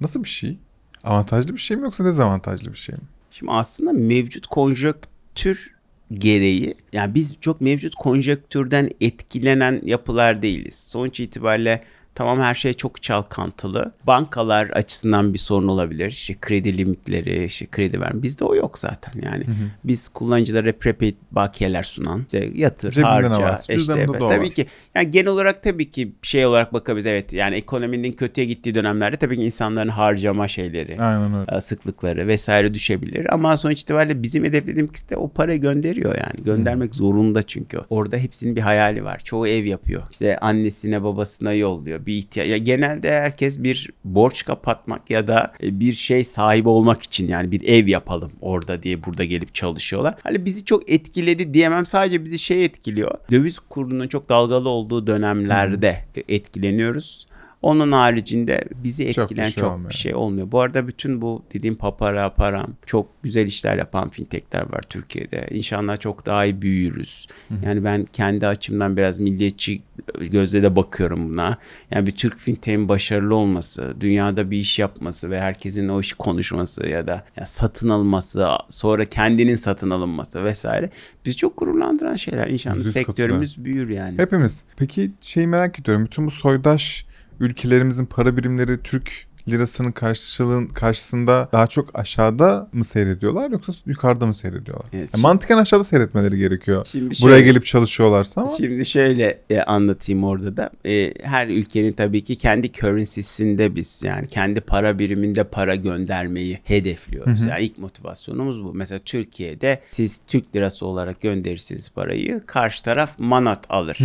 nasıl 0.00 0.24
bir 0.24 0.28
şey? 0.28 0.58
Avantajlı 1.04 1.54
bir 1.54 1.58
şey 1.60 1.76
mi 1.76 1.82
yoksa 1.82 2.04
dezavantajlı 2.04 2.72
bir 2.72 2.78
şey 2.78 2.94
mi? 2.94 3.02
Şimdi 3.30 3.52
aslında 3.52 3.92
mevcut 3.92 4.46
konjonktür 4.46 5.74
gereği 6.12 6.74
yani 6.92 7.14
biz 7.14 7.36
çok 7.40 7.60
mevcut 7.60 7.94
konjonktürden 7.94 8.90
etkilenen 9.00 9.80
yapılar 9.84 10.42
değiliz. 10.42 10.74
Sonuç 10.74 11.20
itibariyle 11.20 11.84
tamam 12.16 12.40
her 12.40 12.54
şey 12.54 12.74
çok 12.74 13.02
çalkantılı. 13.02 13.92
Bankalar 14.06 14.66
açısından 14.66 15.34
bir 15.34 15.38
sorun 15.38 15.68
olabilir. 15.68 16.10
İşte 16.10 16.34
kredi 16.40 16.78
limitleri, 16.78 17.44
işte 17.44 17.66
kredi 17.66 18.00
verme. 18.00 18.22
Bizde 18.22 18.44
o 18.44 18.54
yok 18.54 18.78
zaten 18.78 19.12
yani. 19.24 19.44
Biz 19.84 20.08
kullanıcılara 20.08 20.72
prepaid 20.72 21.14
bakiyeler 21.30 21.82
sunan, 21.82 22.22
işte 22.22 22.50
yatır, 22.54 22.92
Cebinde 22.92 23.08
ne 23.22 23.26
harca. 23.26 23.56
işte 23.76 23.92
evet, 23.96 24.08
o 24.08 24.28
tabii 24.28 24.44
var. 24.44 24.54
ki 24.54 24.66
yani 24.94 25.10
genel 25.10 25.28
olarak 25.28 25.62
tabii 25.62 25.90
ki 25.90 26.12
şey 26.22 26.46
olarak 26.46 26.72
bakabiliriz. 26.72 27.06
Evet 27.06 27.32
yani 27.32 27.56
ekonominin 27.56 28.12
kötüye 28.12 28.46
gittiği 28.46 28.74
dönemlerde 28.74 29.16
tabii 29.16 29.36
ki 29.36 29.44
insanların 29.44 29.88
harcama 29.88 30.48
şeyleri, 30.48 31.00
Aynen 31.02 31.34
öyle. 31.34 31.56
e, 31.56 31.60
sıklıkları 31.60 32.26
vesaire 32.26 32.74
düşebilir. 32.74 33.34
Ama 33.34 33.56
sonuç 33.56 33.82
itibariyle 33.82 34.22
bizim 34.22 34.44
hedeflediğimiz 34.44 35.10
de 35.10 35.16
o 35.16 35.28
parayı 35.28 35.60
gönderiyor 35.60 36.14
yani. 36.14 36.44
Göndermek 36.44 36.94
zorunda 36.94 37.42
çünkü. 37.42 37.78
Orada 37.90 38.16
hepsinin 38.16 38.56
bir 38.56 38.60
hayali 38.60 39.04
var. 39.04 39.18
Çoğu 39.18 39.46
ev 39.46 39.64
yapıyor. 39.64 40.02
İşte 40.10 40.38
annesine 40.38 41.02
babasına 41.02 41.52
yolluyor. 41.52 42.05
Bir 42.06 42.14
ihtiyaç. 42.14 42.48
Ya 42.48 42.56
genelde 42.56 43.10
herkes 43.10 43.62
bir 43.62 43.90
borç 44.04 44.44
kapatmak 44.44 45.10
ya 45.10 45.28
da 45.28 45.52
e, 45.62 45.80
bir 45.80 45.92
şey 45.92 46.24
sahibi 46.24 46.68
olmak 46.68 47.02
için 47.02 47.28
yani 47.28 47.50
bir 47.50 47.62
ev 47.62 47.86
yapalım 47.86 48.32
orada 48.40 48.82
diye 48.82 49.04
burada 49.04 49.24
gelip 49.24 49.54
çalışıyorlar. 49.54 50.14
Hani 50.22 50.44
bizi 50.44 50.64
çok 50.64 50.90
etkiledi 50.90 51.54
diyemem. 51.54 51.86
Sadece 51.86 52.24
bizi 52.24 52.38
şey 52.38 52.64
etkiliyor. 52.64 53.18
Döviz 53.30 53.58
kurunun 53.58 54.08
çok 54.08 54.28
dalgalı 54.28 54.68
olduğu 54.68 55.06
dönemlerde 55.06 56.04
e, 56.16 56.34
etkileniyoruz. 56.34 57.26
Onun 57.62 57.92
haricinde 57.92 58.64
bizi 58.84 59.14
Çok 59.14 59.30
bir 59.30 59.36
şey 59.36 59.50
çok 59.50 59.72
olmuyor. 59.72 59.90
bir 59.90 59.94
şey 59.94 60.14
olmuyor. 60.14 60.52
Bu 60.52 60.60
arada 60.60 60.88
bütün 60.88 61.22
bu 61.22 61.42
dediğim 61.54 61.74
papara 61.74 62.34
param 62.34 62.74
çok 62.86 63.22
güzel 63.22 63.46
işler 63.46 63.76
yapan 63.76 64.08
fintechler 64.08 64.72
var 64.72 64.80
Türkiye'de. 64.90 65.46
İnşallah 65.50 66.00
çok 66.00 66.26
daha 66.26 66.44
iyi 66.44 66.62
büyürüz. 66.62 67.26
Yani 67.64 67.84
ben 67.84 68.04
kendi 68.12 68.46
açımdan 68.46 68.96
biraz 68.96 69.18
milliyetçi 69.18 69.82
gözle 70.20 70.62
de 70.62 70.76
bakıyorum 70.76 71.34
buna. 71.34 71.58
Yani 71.90 72.06
bir 72.06 72.12
Türk 72.12 72.38
fintech'in 72.38 72.88
başarılı 72.88 73.34
olması, 73.34 73.94
dünyada 74.00 74.50
bir 74.50 74.58
iş 74.58 74.78
yapması 74.78 75.30
ve 75.30 75.40
herkesin 75.40 75.88
o 75.88 76.00
işi 76.00 76.14
konuşması 76.16 76.86
ya 76.86 77.06
da 77.06 77.24
ya 77.36 77.46
satın 77.46 77.88
alması, 77.88 78.48
sonra 78.68 79.04
kendinin 79.04 79.56
satın 79.56 79.90
alınması 79.90 80.44
vesaire 80.44 80.90
bizi 81.24 81.36
çok 81.36 81.58
gururlandıran 81.58 82.16
şeyler. 82.16 82.48
İnşallah 82.48 82.76
Yüz 82.76 82.92
sektörümüz 82.92 83.64
büyür 83.64 83.88
yani. 83.88 84.18
Hepimiz. 84.18 84.64
Peki 84.76 85.10
şeyi 85.20 85.46
merak 85.46 85.80
ediyorum. 85.80 86.04
Bütün 86.04 86.26
bu 86.26 86.30
soydaş 86.30 87.05
ülkelerimizin 87.40 88.06
para 88.06 88.36
birimleri 88.36 88.82
Türk 88.82 89.26
lirasının 89.48 89.92
karşılığın 89.92 90.66
karşısında 90.66 91.48
daha 91.52 91.66
çok 91.66 91.98
aşağıda 91.98 92.68
mı 92.72 92.84
seyrediyorlar 92.84 93.50
yoksa 93.50 93.72
yukarıda 93.86 94.26
mı 94.26 94.34
seyrediyorlar? 94.34 94.86
Evet, 94.92 95.08
Yani 95.14 95.22
mantıken 95.22 95.58
aşağıda 95.58 95.84
seyretmeleri 95.84 96.38
gerekiyor. 96.38 96.86
Şimdi 96.86 97.04
Buraya 97.22 97.36
şöyle- 97.36 97.42
gelip 97.42 97.64
çalışıyorlarsa 97.66 98.40
ama 98.40 98.50
Şimdi 98.56 98.86
şöyle 98.86 99.38
e, 99.50 99.60
anlatayım 99.60 100.24
orada 100.24 100.56
da. 100.56 100.70
E, 100.86 101.14
her 101.22 101.46
ülkenin 101.48 101.92
tabii 101.92 102.24
ki 102.24 102.36
kendi 102.36 102.72
currency'sinde 102.72 103.76
biz 103.76 104.02
yani 104.04 104.26
kendi 104.28 104.60
para 104.60 104.98
biriminde 104.98 105.44
para 105.44 105.74
göndermeyi 105.74 106.58
hedefliyoruz. 106.64 107.42
Yani 107.42 107.64
ilk 107.64 107.78
motivasyonumuz 107.78 108.64
bu. 108.64 108.74
Mesela 108.74 108.98
Türkiye'de 108.98 109.80
siz 109.90 110.20
Türk 110.26 110.56
lirası 110.56 110.86
olarak 110.86 111.20
gönderirsiniz 111.20 111.90
parayı. 111.90 112.42
Karşı 112.46 112.82
taraf 112.82 113.18
manat 113.18 113.64
alır. 113.68 113.98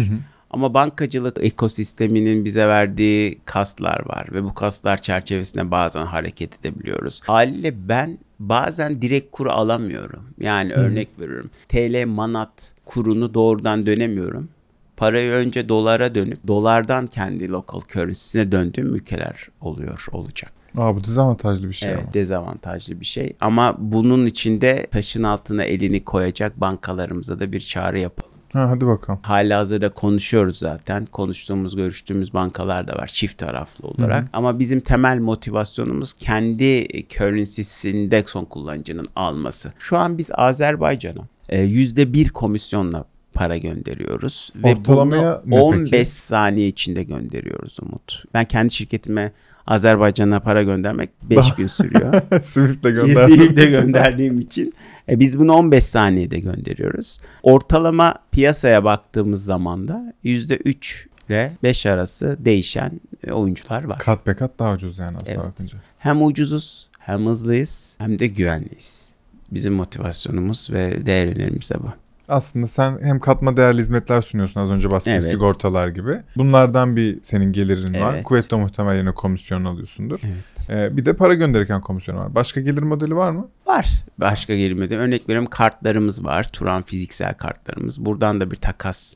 Ama 0.53 0.73
bankacılık 0.73 1.37
ekosisteminin 1.41 2.45
bize 2.45 2.67
verdiği 2.67 3.39
kaslar 3.45 4.05
var 4.05 4.27
ve 4.31 4.43
bu 4.43 4.53
kaslar 4.53 5.01
çerçevesinde 5.01 5.71
bazen 5.71 6.05
hareket 6.05 6.59
edebiliyoruz. 6.59 7.21
Haliyle 7.23 7.89
ben 7.89 8.19
bazen 8.39 9.01
direkt 9.01 9.31
kuru 9.31 9.51
alamıyorum. 9.51 10.23
Yani 10.39 10.73
örnek 10.73 11.07
veriyorum. 11.19 11.49
TL 11.69 12.05
manat 12.07 12.73
kurunu 12.85 13.33
doğrudan 13.33 13.85
dönemiyorum. 13.85 14.49
Parayı 14.97 15.31
önce 15.31 15.69
dolara 15.69 16.15
dönüp 16.15 16.47
dolardan 16.47 17.07
kendi 17.07 17.51
local 17.51 17.81
currency'sine 17.93 18.51
döndüğüm 18.51 18.95
ülkeler 18.95 19.47
oluyor 19.61 20.05
olacak. 20.11 20.51
Aa, 20.77 20.95
bu 20.95 21.03
dezavantajlı 21.03 21.67
bir 21.69 21.73
şey 21.73 21.89
evet 21.89 22.01
ama. 22.03 22.13
dezavantajlı 22.13 22.99
bir 22.99 23.05
şey 23.05 23.33
ama 23.41 23.75
bunun 23.79 24.25
içinde 24.25 24.87
taşın 24.91 25.23
altına 25.23 25.63
elini 25.63 26.03
koyacak 26.03 26.61
bankalarımıza 26.61 27.39
da 27.39 27.51
bir 27.51 27.59
çağrı 27.59 27.99
yapalım. 27.99 28.30
Ha, 28.53 28.69
hadi 28.69 28.87
bakalım. 28.87 29.19
Hala 29.23 29.59
hazırda 29.59 29.89
konuşuyoruz 29.89 30.57
zaten. 30.57 31.05
Konuştuğumuz, 31.05 31.75
görüştüğümüz 31.75 32.33
bankalar 32.33 32.87
da 32.87 32.93
var 32.95 33.07
çift 33.07 33.37
taraflı 33.37 33.87
olarak. 33.87 34.25
Ama 34.33 34.59
bizim 34.59 34.79
temel 34.79 35.17
motivasyonumuz 35.19 36.13
kendi 36.13 36.87
currency'sinde 37.09 38.23
son 38.27 38.45
kullanıcının 38.45 39.05
alması. 39.15 39.71
Şu 39.79 39.97
an 39.97 40.17
biz 40.17 40.29
Azerbaycan'a 40.33 41.21
e, 41.49 41.61
yüzde 41.61 42.13
bir 42.13 42.29
komisyonla 42.29 43.05
para 43.33 43.57
gönderiyoruz. 43.57 44.53
Ve 44.55 44.71
Ortalamaya 44.75 45.41
bunu 45.45 45.55
ne 45.55 45.61
15 45.61 45.91
peki? 45.91 46.05
saniye 46.05 46.67
içinde 46.67 47.03
gönderiyoruz 47.03 47.77
Umut. 47.81 48.23
Ben 48.33 48.45
kendi 48.45 48.73
şirketime 48.73 49.31
Azerbaycan'a 49.67 50.39
para 50.39 50.63
göndermek 50.63 51.09
5 51.23 51.37
Daha- 51.37 51.55
gün 51.57 51.67
sürüyor. 51.67 52.13
Swift'le 52.41 52.83
gönderdim. 52.83 53.55
de 53.55 53.65
gönderdiğim 53.65 54.39
için. 54.39 54.73
E, 55.11 55.19
biz 55.19 55.39
bunu 55.39 55.53
15 55.53 55.83
saniyede 55.83 56.39
gönderiyoruz. 56.39 57.17
Ortalama 57.43 58.15
piyasaya 58.31 58.83
baktığımız 58.83 59.45
zaman 59.45 59.87
da 59.87 60.13
%3 60.23 61.05
ile 61.29 61.51
5 61.63 61.85
arası 61.85 62.37
değişen 62.39 63.01
e, 63.27 63.31
oyuncular 63.31 63.83
var. 63.83 63.99
Kat 63.99 64.27
be 64.27 64.33
kat 64.35 64.51
daha 64.59 64.73
ucuz 64.73 64.97
yani 64.97 65.17
aslında 65.21 65.31
Evet. 65.31 65.45
bakınca. 65.45 65.77
Hem 65.99 66.23
ucuzuz, 66.25 66.87
hem 66.99 67.25
hızlıyız, 67.25 67.95
hem 67.97 68.19
de 68.19 68.27
güvenliyiz. 68.27 69.11
Bizim 69.51 69.73
motivasyonumuz 69.73 70.69
ve 70.71 71.05
değer 71.05 71.27
önerimiz 71.27 71.69
de 71.69 71.75
bu. 71.79 71.87
Aslında 72.27 72.67
sen 72.67 72.99
hem 73.01 73.19
katma 73.19 73.57
değerli 73.57 73.79
hizmetler 73.81 74.21
sunuyorsun 74.21 74.61
az 74.61 74.71
önce 74.71 74.89
bahsettiğimiz 74.89 75.23
Evet. 75.25 75.33
sigortalar 75.33 75.87
gibi. 75.87 76.17
Bunlardan 76.37 76.95
bir 76.95 77.19
senin 77.23 77.53
gelirin 77.53 78.01
var. 78.01 78.13
Evet. 78.13 78.23
Kuvvetle 78.23 78.57
muhtemel 78.57 78.97
yine 78.97 79.11
komisyon 79.11 79.65
alıyorsundur. 79.65 80.19
Evet. 80.23 80.60
Ee, 80.71 80.97
bir 80.97 81.05
de 81.05 81.13
para 81.13 81.33
gönderirken 81.33 81.81
komisyon 81.81 82.17
var. 82.17 82.35
Başka 82.35 82.61
gelir 82.61 82.81
modeli 82.83 83.15
var 83.15 83.31
mı? 83.31 83.47
Var. 83.67 83.89
Başka 84.17 84.55
gelmedi. 84.55 84.95
Örnek 84.95 85.29
veriyorum 85.29 85.49
kartlarımız 85.49 86.25
var. 86.25 86.43
Turan 86.53 86.81
fiziksel 86.81 87.33
kartlarımız. 87.33 88.05
Buradan 88.05 88.39
da 88.39 88.51
bir 88.51 88.55
takas 88.55 89.13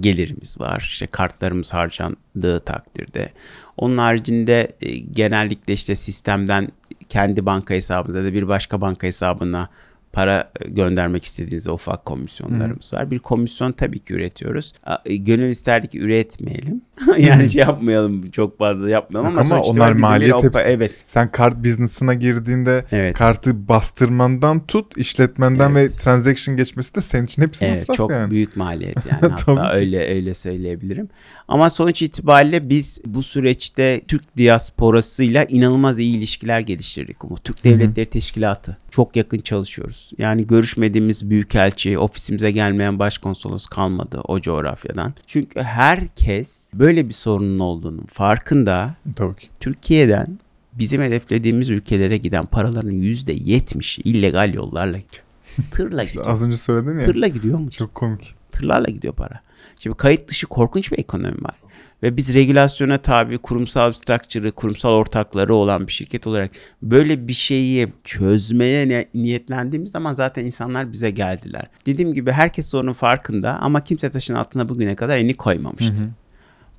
gelirimiz 0.00 0.60
var. 0.60 0.80
İşte 0.80 1.06
kartlarımız 1.06 1.74
harcandığı 1.74 2.60
takdirde. 2.60 3.30
Onun 3.76 3.98
haricinde 3.98 4.72
e, 4.80 4.98
genellikle 4.98 5.72
işte 5.72 5.96
sistemden 5.96 6.68
kendi 7.08 7.46
banka 7.46 7.74
hesabınıza 7.74 8.24
da 8.24 8.32
bir 8.32 8.48
başka 8.48 8.80
banka 8.80 9.06
hesabına 9.06 9.68
para 10.12 10.52
göndermek 10.68 11.24
istediğinizde 11.24 11.70
ufak 11.70 12.04
komisyonlarımız 12.04 12.92
var. 12.92 13.10
Bir 13.10 13.18
komisyon 13.18 13.72
tabii 13.72 13.98
ki 13.98 14.14
üretiyoruz. 14.14 14.72
E, 15.06 15.16
Gönül 15.16 15.48
isterdik 15.48 15.94
üretmeyelim. 15.94 16.82
yani 17.18 17.50
şey 17.50 17.60
yapmayalım 17.62 18.30
çok 18.30 18.58
fazla 18.58 18.90
yapmayalım 18.90 19.38
ama, 19.38 19.54
ama 19.54 19.62
onlar 19.62 19.92
maliyet 19.92 20.34
opa- 20.34 20.44
hepsi. 20.58 20.70
Evet. 20.70 20.92
Sen 21.08 21.30
kart 21.32 21.56
business'ına 21.64 22.14
girdiğinde 22.14 22.84
Evet. 22.92 23.16
kartı 23.16 23.68
bastırmandan 23.68 24.66
tut, 24.66 24.96
işletmenden 24.96 25.74
ve 25.74 25.90
transaction 25.90 26.56
geçmesi 26.56 26.94
de 26.94 27.02
senin 27.02 27.24
için 27.24 27.42
hepsi 27.42 27.64
Evet 27.64 27.78
masraf 27.78 27.96
çok 27.96 28.10
yani. 28.10 28.30
büyük 28.30 28.56
maliyet 28.56 28.96
yani 29.10 29.32
hatta 29.32 29.72
öyle 29.72 30.14
öyle 30.14 30.34
söyleyebilirim. 30.34 31.08
Ama 31.48 31.70
sonuç 31.70 32.02
itibariyle 32.02 32.68
biz 32.68 33.00
bu 33.06 33.22
süreçte 33.22 34.00
Türk 34.08 34.36
diasporasıyla 34.36 35.44
inanılmaz 35.44 35.98
iyi 35.98 36.16
ilişkiler 36.16 36.60
geliştirdik 36.60 37.24
Umut. 37.24 37.44
Türk 37.44 37.64
Devletleri 37.64 38.06
Teşkilatı 38.06 38.76
çok 38.90 39.16
yakın 39.16 39.38
çalışıyoruz. 39.40 40.10
Yani 40.18 40.46
görüşmediğimiz 40.46 41.30
büyükelçi, 41.30 41.98
ofisimize 41.98 42.50
gelmeyen 42.50 42.98
başkonsolos 42.98 43.66
kalmadı 43.66 44.20
o 44.24 44.40
coğrafyadan. 44.40 45.14
Çünkü 45.26 45.60
herkes 45.60 46.70
böyle 46.74 47.08
bir 47.08 47.14
sorunun 47.14 47.58
olduğunun 47.58 48.04
farkında. 48.06 48.94
Tabii 49.16 49.36
ki. 49.36 49.48
Türkiye'den 49.60 50.38
bizim 50.72 51.02
hedeflediğimiz 51.02 51.70
ülkelere 51.70 52.16
giden 52.16 52.46
paraların 52.46 52.92
%70'i 52.92 54.02
illegal 54.10 54.54
yollarla 54.54 54.98
gidiyor. 54.98 55.22
Tırla 55.70 56.04
gidiyor. 56.04 56.26
az 56.28 56.42
önce 56.42 56.56
söyledin 56.56 56.98
ya. 56.98 57.06
Tırla 57.06 57.28
gidiyor 57.28 57.58
mu? 57.58 57.70
Çok 57.70 57.94
komik. 57.94 58.34
tırlarla 58.52 58.90
gidiyor 58.90 59.14
para. 59.14 59.40
Şimdi 59.78 59.96
kayıt 59.96 60.28
dışı 60.28 60.46
korkunç 60.46 60.92
bir 60.92 60.98
ekonomi 60.98 61.42
var. 61.44 61.54
Ve 62.02 62.16
biz 62.16 62.34
regülasyona 62.34 62.98
tabi 62.98 63.38
kurumsal 63.38 63.92
structure'ı, 63.92 64.52
kurumsal 64.52 64.90
ortakları 64.90 65.54
olan 65.54 65.86
bir 65.86 65.92
şirket 65.92 66.26
olarak 66.26 66.50
böyle 66.82 67.28
bir 67.28 67.32
şeyi 67.32 67.88
çözmeye 68.04 69.08
niyetlendiğimiz 69.14 69.90
zaman 69.90 70.14
zaten 70.14 70.44
insanlar 70.44 70.92
bize 70.92 71.10
geldiler. 71.10 71.62
Dediğim 71.86 72.14
gibi 72.14 72.30
herkes 72.32 72.66
sorunun 72.70 72.92
farkında 72.92 73.58
ama 73.60 73.84
kimse 73.84 74.10
taşın 74.10 74.34
altına 74.34 74.68
bugüne 74.68 74.96
kadar 74.96 75.16
elini 75.16 75.34
koymamıştı. 75.36 75.92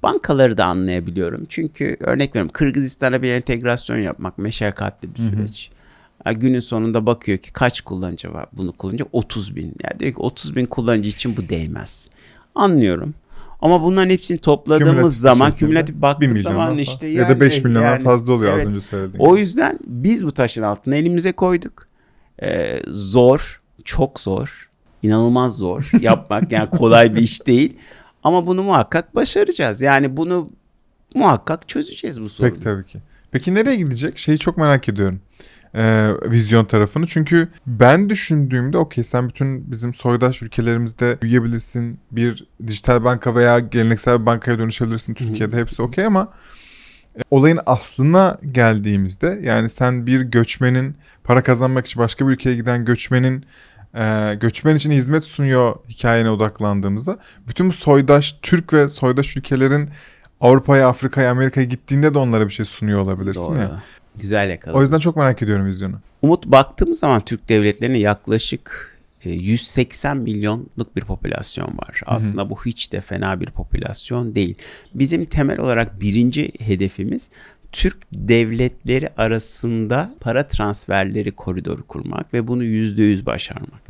Bankaları 0.03 0.57
da 0.57 0.65
anlayabiliyorum. 0.65 1.45
Çünkü 1.49 1.97
örnek 1.99 2.29
veriyorum 2.29 2.51
Kırgızistan'a 2.53 3.21
bir 3.21 3.31
entegrasyon 3.33 3.97
yapmak 3.97 4.37
meşakkatli 4.37 5.15
bir 5.15 5.19
süreç. 5.31 5.69
Ya 6.25 6.31
günün 6.31 6.59
sonunda 6.59 7.05
bakıyor 7.05 7.37
ki 7.37 7.53
kaç 7.53 7.81
kullanıcı 7.81 8.33
var 8.33 8.45
bunu 8.53 8.71
kullanacak? 8.71 9.07
30 9.11 9.55
bin. 9.55 9.65
Yani 9.65 9.99
diyor 9.99 10.11
ki 10.13 10.19
30 10.19 10.55
bin 10.55 10.65
kullanıcı 10.65 11.09
için 11.09 11.37
bu 11.37 11.49
değmez. 11.49 12.09
Anlıyorum. 12.55 13.13
Ama 13.61 13.83
bunların 13.83 14.09
hepsini 14.09 14.37
topladığımız 14.37 14.93
Kümülatif 14.93 15.21
zaman 15.21 15.55
kümülatif 15.55 15.95
bir 15.95 16.01
baktığım 16.01 16.31
milyondan 16.31 16.51
zaman 16.51 16.77
işte 16.77 17.07
ya 17.07 17.29
da 17.29 17.39
5 17.39 17.53
yani- 17.57 17.67
milyondan 17.67 17.89
yani- 17.89 18.03
fazla 18.03 18.33
oluyor 18.33 18.53
Evet. 18.53 18.67
az 18.67 18.73
önce 18.73 18.81
söylediğin 18.81 19.23
O 19.23 19.37
yüzden 19.37 19.79
biz 19.85 20.25
bu 20.25 20.31
taşın 20.31 20.61
altına 20.61 20.95
elimize 20.95 21.31
koyduk. 21.31 21.87
Ee, 22.43 22.79
zor, 22.87 23.61
çok 23.83 24.19
zor, 24.19 24.69
inanılmaz 25.03 25.57
zor 25.57 25.89
yapmak 26.01 26.51
yani 26.51 26.69
kolay 26.69 27.15
bir 27.15 27.21
iş 27.21 27.47
değil. 27.47 27.77
Ama 28.23 28.47
bunu 28.47 28.63
muhakkak 28.63 29.15
başaracağız. 29.15 29.81
Yani 29.81 30.17
bunu 30.17 30.49
muhakkak 31.15 31.67
çözeceğiz 31.67 32.21
bu 32.21 32.29
sorunu. 32.29 32.53
Peki 32.53 32.63
tabii 32.63 32.85
ki. 32.85 32.99
Peki 33.31 33.55
nereye 33.55 33.75
gidecek? 33.75 34.17
Şeyi 34.17 34.37
çok 34.37 34.57
merak 34.57 34.89
ediyorum. 34.89 35.19
Ee, 35.75 36.11
vizyon 36.25 36.65
tarafını. 36.65 37.07
Çünkü 37.07 37.47
ben 37.67 38.09
düşündüğümde 38.09 38.77
okey 38.77 39.03
sen 39.03 39.29
bütün 39.29 39.71
bizim 39.71 39.93
soydaş 39.93 40.41
ülkelerimizde 40.41 41.17
büyüyebilirsin. 41.21 41.99
Bir 42.11 42.47
dijital 42.67 43.03
banka 43.03 43.35
veya 43.35 43.59
geleneksel 43.59 44.21
bir 44.21 44.25
bankaya 44.25 44.59
dönüşebilirsin. 44.59 45.13
Türkiye'de 45.13 45.57
hepsi 45.57 45.81
okey 45.81 46.05
ama 46.05 46.33
e, 47.15 47.19
olayın 47.31 47.59
aslına 47.65 48.37
geldiğimizde 48.51 49.39
yani 49.43 49.69
sen 49.69 50.07
bir 50.07 50.21
göçmenin 50.21 50.95
para 51.23 51.43
kazanmak 51.43 51.85
için 51.85 52.01
başka 52.01 52.27
bir 52.27 52.33
ülkeye 52.33 52.55
giden 52.55 52.85
göçmenin 52.85 53.45
e, 53.95 54.35
göçmen 54.41 54.75
için 54.75 54.91
hizmet 54.91 55.23
sunuyor 55.23 55.75
hikayene 55.89 56.29
odaklandığımızda 56.29 57.17
bütün 57.47 57.69
bu 57.69 57.73
soydaş 57.73 58.35
Türk 58.41 58.73
ve 58.73 58.89
soydaş 58.89 59.37
ülkelerin 59.37 59.89
Avrupa'ya, 60.41 60.87
Afrika'ya, 60.87 61.31
Amerika'ya 61.31 61.67
gittiğinde 61.67 62.13
de 62.13 62.17
onlara 62.17 62.45
bir 62.47 62.53
şey 62.53 62.65
sunuyor 62.65 62.99
olabilirsin 62.99 63.45
Doğru. 63.45 63.57
ya. 63.59 63.81
Güzel 64.15 64.49
yakaladın. 64.49 64.79
O 64.79 64.81
yüzden 64.81 64.99
çok 64.99 65.15
merak 65.15 65.41
ediyorum 65.41 65.65
vizyonu. 65.65 65.95
Umut 66.21 66.45
baktığımız 66.45 66.99
zaman 66.99 67.21
Türk 67.21 67.49
devletlerine 67.49 67.99
yaklaşık 67.99 68.97
e, 69.25 69.31
180 69.31 70.17
milyonluk 70.17 70.95
bir 70.95 71.01
popülasyon 71.01 71.67
var. 71.67 72.01
Aslında 72.05 72.49
bu 72.49 72.65
hiç 72.65 72.91
de 72.91 73.01
fena 73.01 73.39
bir 73.39 73.45
popülasyon 73.45 74.35
değil. 74.35 74.55
Bizim 74.93 75.25
temel 75.25 75.59
olarak 75.59 76.01
birinci 76.01 76.51
hedefimiz 76.59 77.29
Türk 77.71 77.97
devletleri 78.13 79.09
arasında 79.17 80.13
para 80.19 80.47
transferleri 80.47 81.31
koridoru 81.31 81.87
kurmak 81.87 82.33
ve 82.33 82.47
bunu 82.47 82.63
yüzde 82.63 83.03
yüz 83.03 83.25
başarmak. 83.25 83.81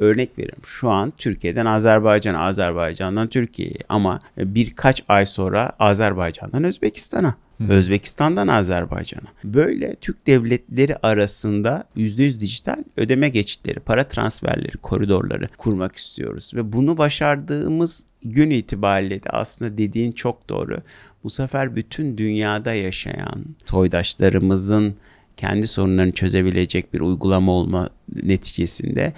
Örnek 0.00 0.38
veriyorum 0.38 0.62
şu 0.66 0.90
an 0.90 1.12
Türkiye'den 1.18 1.66
Azerbaycan'a, 1.66 2.38
Azerbaycan'dan 2.40 3.28
Türkiye'ye 3.28 3.78
ama 3.88 4.20
birkaç 4.38 5.02
ay 5.08 5.26
sonra 5.26 5.72
Azerbaycan'dan 5.78 6.64
Özbekistan'a. 6.64 7.34
Özbekistan'dan 7.68 8.48
Azerbaycan'a. 8.48 9.28
Böyle 9.44 9.94
Türk 9.94 10.26
devletleri 10.26 10.96
arasında 10.96 11.84
%100 11.96 12.40
dijital 12.40 12.84
ödeme 12.96 13.28
geçitleri, 13.28 13.80
para 13.80 14.08
transferleri, 14.08 14.76
koridorları 14.76 15.48
kurmak 15.58 15.96
istiyoruz. 15.96 16.52
Ve 16.54 16.72
bunu 16.72 16.98
başardığımız 16.98 18.06
gün 18.22 18.50
itibariyle 18.50 19.22
de 19.22 19.30
aslında 19.30 19.78
dediğin 19.78 20.12
çok 20.12 20.48
doğru. 20.48 20.78
Bu 21.24 21.30
sefer 21.30 21.76
bütün 21.76 22.18
dünyada 22.18 22.74
yaşayan 22.74 23.44
soydaşlarımızın 23.64 24.96
kendi 25.36 25.66
sorunlarını 25.66 26.12
çözebilecek 26.12 26.94
bir 26.94 27.00
uygulama 27.00 27.52
olma 27.52 27.90
neticesinde 28.22 29.12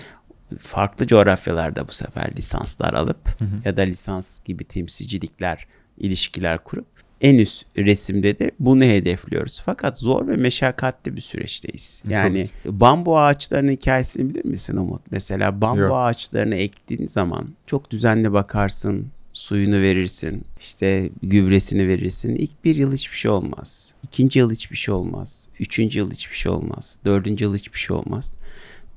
farklı 0.58 1.06
coğrafyalarda 1.06 1.88
bu 1.88 1.92
sefer 1.92 2.36
lisanslar 2.36 2.94
alıp 2.94 3.38
ya 3.64 3.76
da 3.76 3.82
lisans 3.82 4.44
gibi 4.44 4.64
temsilcilikler, 4.64 5.66
ilişkiler 5.98 6.58
kurup 6.58 6.97
en 7.20 7.38
üst 7.38 7.66
resimde 7.76 8.38
de 8.38 8.50
bunu 8.58 8.84
hedefliyoruz. 8.84 9.62
Fakat 9.66 9.98
zor 9.98 10.28
ve 10.28 10.36
meşakkatli 10.36 11.16
bir 11.16 11.20
süreçteyiz. 11.20 12.02
Yani 12.08 12.50
bambu 12.64 13.18
ağaçlarının 13.18 13.72
hikayesini 13.72 14.28
bilir 14.28 14.44
misin 14.44 14.76
Umut? 14.76 15.02
Mesela 15.10 15.60
bambu 15.60 15.80
Yok. 15.80 15.92
ağaçlarını 15.94 16.54
ektiğin 16.54 17.06
zaman 17.06 17.48
çok 17.66 17.90
düzenli 17.90 18.32
bakarsın, 18.32 19.06
suyunu 19.32 19.80
verirsin, 19.80 20.44
işte 20.60 21.10
gübresini 21.22 21.88
verirsin. 21.88 22.34
İlk 22.34 22.64
bir 22.64 22.76
yıl 22.76 22.92
hiçbir 22.92 23.16
şey 23.16 23.30
olmaz. 23.30 23.92
İkinci 24.02 24.38
yıl 24.38 24.50
hiçbir 24.50 24.76
şey 24.76 24.94
olmaz. 24.94 25.48
Üçüncü 25.60 25.98
yıl 25.98 26.10
hiçbir 26.10 26.36
şey 26.36 26.52
olmaz. 26.52 26.98
Dördüncü 27.04 27.44
yıl 27.44 27.54
hiçbir 27.54 27.78
şey 27.78 27.96
olmaz. 27.96 28.36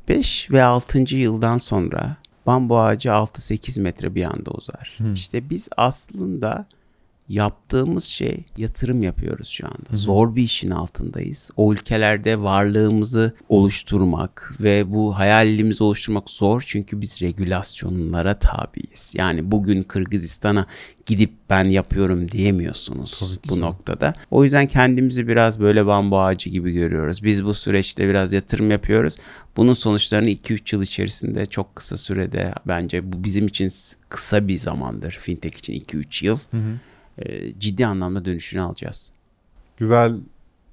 5 0.10 0.52
ve 0.52 0.64
6. 0.64 1.16
yıldan 1.16 1.58
sonra 1.58 2.16
bambu 2.46 2.80
ağacı 2.80 3.10
6-8 3.10 3.82
metre 3.82 4.16
bir 4.16 4.24
anda 4.24 4.52
uzar. 4.52 4.98
İşte 5.16 5.50
biz 5.50 5.70
aslında 5.78 6.66
yaptığımız 7.32 8.04
şey 8.04 8.44
yatırım 8.58 9.04
yapıyoruz 9.04 9.48
şu 9.48 9.68
anda. 9.68 9.98
Zor 9.98 10.36
bir 10.36 10.44
işin 10.44 10.72
altındayız. 10.72 11.52
O 11.58 11.74
ülkelerde 11.74 12.42
varlığımızı 12.42 13.34
oluşturmak 13.50 14.54
ve 14.60 14.92
bu 14.92 15.18
hayalimizi 15.20 15.84
oluşturmak 15.84 16.30
zor 16.30 16.64
çünkü 16.68 17.02
biz 17.02 17.22
regülasyonlara 17.22 18.40
tabiiz. 18.40 19.14
Yani 19.18 19.52
bugün 19.52 19.84
Kırgızistan'a 19.84 20.68
gidip 21.06 21.32
ben 21.50 21.64
yapıyorum 21.64 22.32
diyemiyorsunuz 22.32 23.40
bu 23.50 23.60
noktada. 23.60 24.14
O 24.32 24.44
yüzden 24.44 24.68
kendimizi 24.68 25.28
biraz 25.28 25.60
böyle 25.60 25.86
bambu 25.86 26.20
ağacı 26.20 26.50
gibi 26.50 26.72
görüyoruz. 26.72 27.24
Biz 27.24 27.46
bu 27.46 27.54
süreçte 27.54 28.10
biraz 28.10 28.34
yatırım 28.34 28.72
yapıyoruz. 28.72 29.16
Bunun 29.58 29.74
sonuçlarını 29.74 30.30
2-3 30.30 30.76
yıl 30.76 30.82
içerisinde 30.82 31.46
çok 31.46 31.76
kısa 31.76 31.98
sürede 31.98 32.54
bence 32.68 33.14
bu 33.14 33.24
bizim 33.24 33.48
için 33.48 33.70
kısa 34.10 34.48
bir 34.48 34.58
zamandır. 34.58 35.12
Fintech 35.12 35.58
için 35.58 35.74
2-3 35.74 36.26
yıl. 36.26 36.40
E, 37.26 37.60
ciddi 37.60 37.86
anlamda 37.86 38.26
dönüşünü 38.26 38.62
alacağız. 38.62 39.12
Güzel 39.78 40.14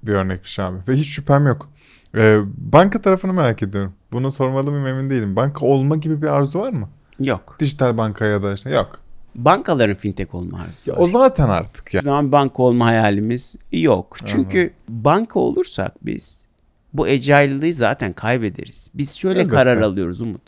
bir 0.03 0.13
örnekmiş 0.13 0.59
abi. 0.59 0.77
Ve 0.87 0.95
hiç 0.95 1.07
şüphem 1.07 1.47
yok. 1.47 1.69
Ee, 2.17 2.39
banka 2.57 3.01
tarafını 3.01 3.33
merak 3.33 3.63
ediyorum. 3.63 3.93
Bunu 4.11 4.31
sormalı 4.31 4.71
mıyım 4.71 4.87
emin 4.87 5.09
değilim. 5.09 5.35
Banka 5.35 5.65
olma 5.65 5.95
gibi 5.95 6.21
bir 6.21 6.27
arzu 6.27 6.59
var 6.59 6.73
mı? 6.73 6.89
Yok. 7.19 7.57
Dijital 7.59 7.97
banka 7.97 8.25
ya 8.25 8.43
da 8.43 8.53
işte 8.53 8.69
yok. 8.69 8.99
Bankaların 9.35 9.95
fintech 9.95 10.35
olma 10.35 10.59
arzusu 10.59 10.91
Ya 10.91 10.97
o 10.97 11.07
zaten 11.07 11.49
artık 11.49 11.93
ya. 11.93 12.01
O 12.01 12.03
zaman 12.03 12.31
banka 12.31 12.63
olma 12.63 12.85
hayalimiz 12.85 13.55
yok. 13.71 14.17
Çünkü 14.25 14.73
banka 14.89 15.39
olursak 15.39 16.05
biz 16.05 16.45
bu 16.93 17.03
agile'lığı 17.03 17.73
zaten 17.73 18.13
kaybederiz. 18.13 18.89
Biz 18.93 19.15
şöyle 19.15 19.39
Elbette. 19.39 19.55
karar 19.55 19.81
alıyoruz 19.81 20.21
Umut. 20.21 20.41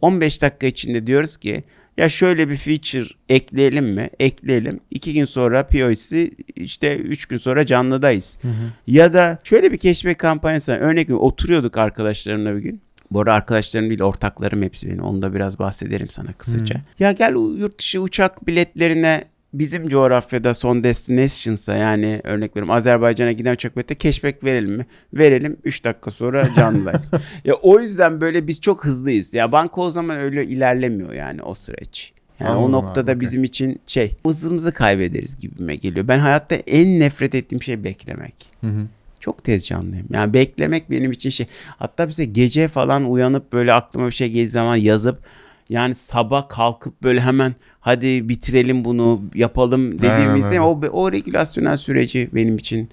15 0.00 0.42
dakika 0.42 0.66
içinde 0.66 1.06
diyoruz 1.06 1.36
ki 1.36 1.64
ya 1.96 2.08
şöyle 2.08 2.48
bir 2.48 2.56
feature 2.56 3.08
ekleyelim 3.28 3.86
mi? 3.86 4.10
Ekleyelim. 4.20 4.80
2 4.90 5.14
gün 5.14 5.24
sonra 5.24 5.66
POC 5.66 6.30
işte 6.56 6.96
3 6.96 7.26
gün 7.26 7.36
sonra 7.36 7.66
canlıdayız. 7.66 8.38
Ya 8.86 9.12
da 9.12 9.38
şöyle 9.44 9.72
bir 9.72 9.78
cashback 9.78 10.18
kampanyası. 10.18 10.72
Örnek 10.72 11.06
veriyorum 11.06 11.26
oturuyorduk 11.26 11.78
arkadaşlarımla 11.78 12.56
bir 12.56 12.60
gün. 12.60 12.80
Bu 13.10 13.20
arada 13.20 13.32
arkadaşlarım 13.32 13.88
değil 13.88 14.02
ortaklarım 14.02 14.62
hepsi 14.62 14.88
benim. 14.88 15.02
Onu 15.02 15.22
da 15.22 15.34
biraz 15.34 15.58
bahsederim 15.58 16.08
sana 16.08 16.32
kısaca. 16.32 16.76
Ya 16.98 17.12
gel 17.12 17.32
yurt 17.58 17.78
dışı 17.78 18.00
uçak 18.00 18.46
biletlerine 18.46 19.24
bizim 19.58 19.88
coğrafyada 19.88 20.54
son 20.54 20.84
destinations'a 20.84 21.76
yani 21.76 22.20
örnek 22.24 22.56
veriyorum 22.56 22.70
Azerbaycan'a 22.70 23.32
giden 23.32 23.54
uçak 23.54 23.76
bileti 23.76 23.98
cashback 23.98 24.44
verelim 24.44 24.72
mi? 24.72 24.86
Verelim 25.14 25.56
3 25.64 25.84
dakika 25.84 26.10
sonra 26.10 26.48
canlıdayız. 26.56 27.02
ya 27.44 27.54
o 27.54 27.80
yüzden 27.80 28.20
böyle 28.20 28.46
biz 28.46 28.60
çok 28.60 28.84
hızlıyız. 28.84 29.34
Ya 29.34 29.52
banka 29.52 29.80
o 29.80 29.90
zaman 29.90 30.18
öyle 30.18 30.44
ilerlemiyor 30.44 31.12
yani 31.12 31.42
o 31.42 31.54
süreç. 31.54 32.12
Yani 32.40 32.50
Anladım 32.50 32.74
o 32.74 32.78
abi, 32.78 32.86
noktada 32.86 33.10
okey. 33.10 33.20
bizim 33.20 33.44
için 33.44 33.80
şey 33.86 34.16
hızımızı 34.26 34.72
kaybederiz 34.72 35.40
gibime 35.40 35.76
geliyor. 35.76 36.08
Ben 36.08 36.18
hayatta 36.18 36.54
en 36.54 37.00
nefret 37.00 37.34
ettiğim 37.34 37.62
şey 37.62 37.84
beklemek. 37.84 38.34
Hı 38.60 38.66
hı. 38.66 38.86
Çok 39.20 39.44
tez 39.44 39.66
canlıyım. 39.66 40.06
Yani 40.12 40.34
beklemek 40.34 40.90
benim 40.90 41.12
için 41.12 41.30
şey. 41.30 41.46
Hatta 41.78 42.08
bize 42.08 42.24
gece 42.24 42.68
falan 42.68 43.10
uyanıp 43.10 43.52
böyle 43.52 43.72
aklıma 43.72 44.06
bir 44.06 44.12
şey 44.12 44.28
geldiği 44.28 44.48
zaman 44.48 44.76
yazıp 44.76 45.18
yani 45.68 45.94
sabah 45.94 46.48
kalkıp 46.48 47.02
böyle 47.02 47.20
hemen 47.20 47.54
hadi 47.80 48.28
bitirelim 48.28 48.84
bunu 48.84 49.22
yapalım 49.34 49.98
dediğimizde 49.98 50.60
o 50.60 50.80
o 50.92 51.12
regülasyonel 51.12 51.76
süreci 51.76 52.30
benim 52.34 52.56
için 52.56 52.90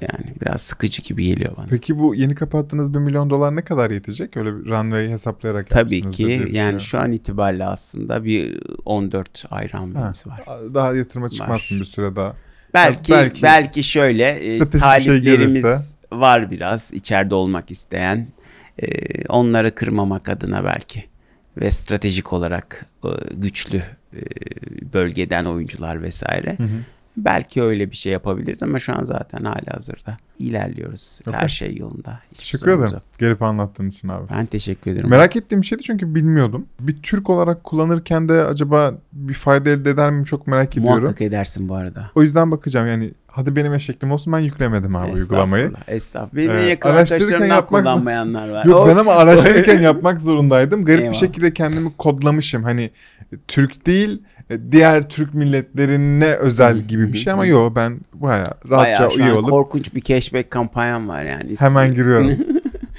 yani 0.00 0.34
biraz 0.40 0.60
sıkıcı 0.60 1.02
gibi 1.02 1.24
geliyor 1.24 1.52
bana. 1.56 1.66
Peki 1.70 1.98
bu 1.98 2.14
yeni 2.14 2.34
kapattığınız 2.34 2.94
1 2.94 2.98
milyon 2.98 3.30
dolar 3.30 3.56
ne 3.56 3.62
kadar 3.62 3.90
yetecek? 3.90 4.36
Öyle 4.36 4.56
bir 4.56 4.70
runway 4.70 5.08
hesaplayarak 5.08 5.70
Tabii 5.70 6.10
ki 6.10 6.48
yani 6.52 6.80
şu 6.80 6.98
an 6.98 7.12
itibariyle 7.12 7.64
aslında 7.66 8.24
bir 8.24 8.60
14 8.84 9.44
ay 9.50 9.68
Ha, 9.68 9.78
runway'miz 9.78 10.26
var. 10.26 10.40
Daha 10.74 10.94
yatırıma 10.94 11.28
çıkmazsın 11.28 11.74
Var. 11.74 11.80
bir 11.80 11.84
süre 11.86 12.16
daha. 12.16 12.34
Belki, 12.74 13.12
belki- 13.12 13.42
belki 13.42 13.84
şöyle 13.84 14.30
e, 14.30 14.58
şey 14.58 14.68
taliplerimiz 14.68 15.54
gelirse. 15.54 15.78
var 16.12 16.50
biraz 16.50 16.92
içeride 16.92 17.34
olmak 17.34 17.70
isteyen 17.70 18.28
e, 18.78 18.86
onları 19.28 19.74
kırmamak 19.74 20.28
adına 20.28 20.64
belki 20.64 21.04
ve 21.56 21.70
stratejik 21.70 22.32
olarak 22.32 22.86
e, 23.04 23.08
güçlü 23.34 23.76
e, 24.16 24.20
bölgeden 24.92 25.44
oyuncular 25.44 26.02
vesaire. 26.02 26.56
Belki 27.16 27.62
öyle 27.62 27.90
bir 27.90 27.96
şey 27.96 28.12
yapabiliriz 28.12 28.62
ama 28.62 28.80
şu 28.80 28.96
an 28.98 29.04
zaten 29.04 29.44
hala 29.44 29.74
hazırda 29.76 30.16
ilerliyoruz. 30.38 31.20
Her 31.30 31.34
Okey. 31.34 31.48
şey 31.48 31.76
yolunda. 31.76 32.20
Hiçbir 32.32 32.38
Teşekkür 32.38 32.68
ederim. 32.68 32.92
yok. 32.92 33.02
Gelip 33.18 33.42
anlattığın 33.42 33.88
için 33.88 34.08
abi. 34.08 34.30
Ben 34.30 34.46
teşekkür 34.46 34.90
ederim. 34.90 35.10
Merak 35.10 35.36
ettiğim 35.36 35.62
bir 35.62 35.66
şeydi 35.66 35.82
çünkü 35.82 36.14
bilmiyordum. 36.14 36.66
Bir 36.80 37.02
Türk 37.02 37.30
olarak 37.30 37.64
kullanırken 37.64 38.28
de 38.28 38.32
acaba 38.44 38.94
bir 39.12 39.34
fayda 39.34 39.70
elde 39.70 39.90
eder 39.90 40.10
miyim 40.10 40.24
çok 40.24 40.46
merak 40.46 40.76
ediyorum. 40.76 41.00
Muhakkak 41.02 41.20
edersin 41.20 41.68
bu 41.68 41.74
arada. 41.74 42.10
O 42.14 42.22
yüzden 42.22 42.50
bakacağım 42.50 42.86
yani 42.88 43.10
hadi 43.34 43.56
benim 43.56 43.74
eşeklim 43.74 44.12
olsun 44.12 44.32
ben 44.32 44.38
yüklemedim 44.38 44.96
abi 44.96 45.12
uygulamayı. 45.12 45.70
Estağfurullah. 45.88 46.36
Benim 46.36 46.50
Ee, 46.50 46.78
araştırırken 46.82 47.46
yapmak- 47.46 47.68
kullanmayanlar 47.68 48.48
var. 48.50 48.64
Yok 48.64 48.88
ben 48.88 48.96
ama 48.96 49.12
araştırırken 49.14 49.80
yapmak 49.80 50.20
zorundaydım. 50.20 50.84
Garip 50.84 51.00
Eyvallah. 51.00 51.12
bir 51.12 51.18
şekilde 51.26 51.54
kendimi 51.54 51.96
kodlamışım. 51.96 52.62
Hani 52.62 52.82
e, 53.32 53.36
Türk 53.48 53.86
değil 53.86 54.22
e, 54.50 54.72
diğer 54.72 55.08
Türk 55.08 55.34
milletlerine 55.34 56.34
özel 56.34 56.78
gibi 56.78 57.12
bir 57.12 57.18
şey 57.18 57.32
ama 57.32 57.46
yok 57.46 57.76
ben 57.76 58.00
baya 58.14 58.54
rahatça 58.70 59.10
şu 59.10 59.20
üye 59.20 59.32
olup 59.32 59.50
korkunç 59.50 59.94
bir 59.94 60.00
cashback 60.00 60.50
kampanyam 60.50 61.08
var 61.08 61.24
yani. 61.24 61.56
hemen 61.58 61.94
giriyorum. 61.94 62.30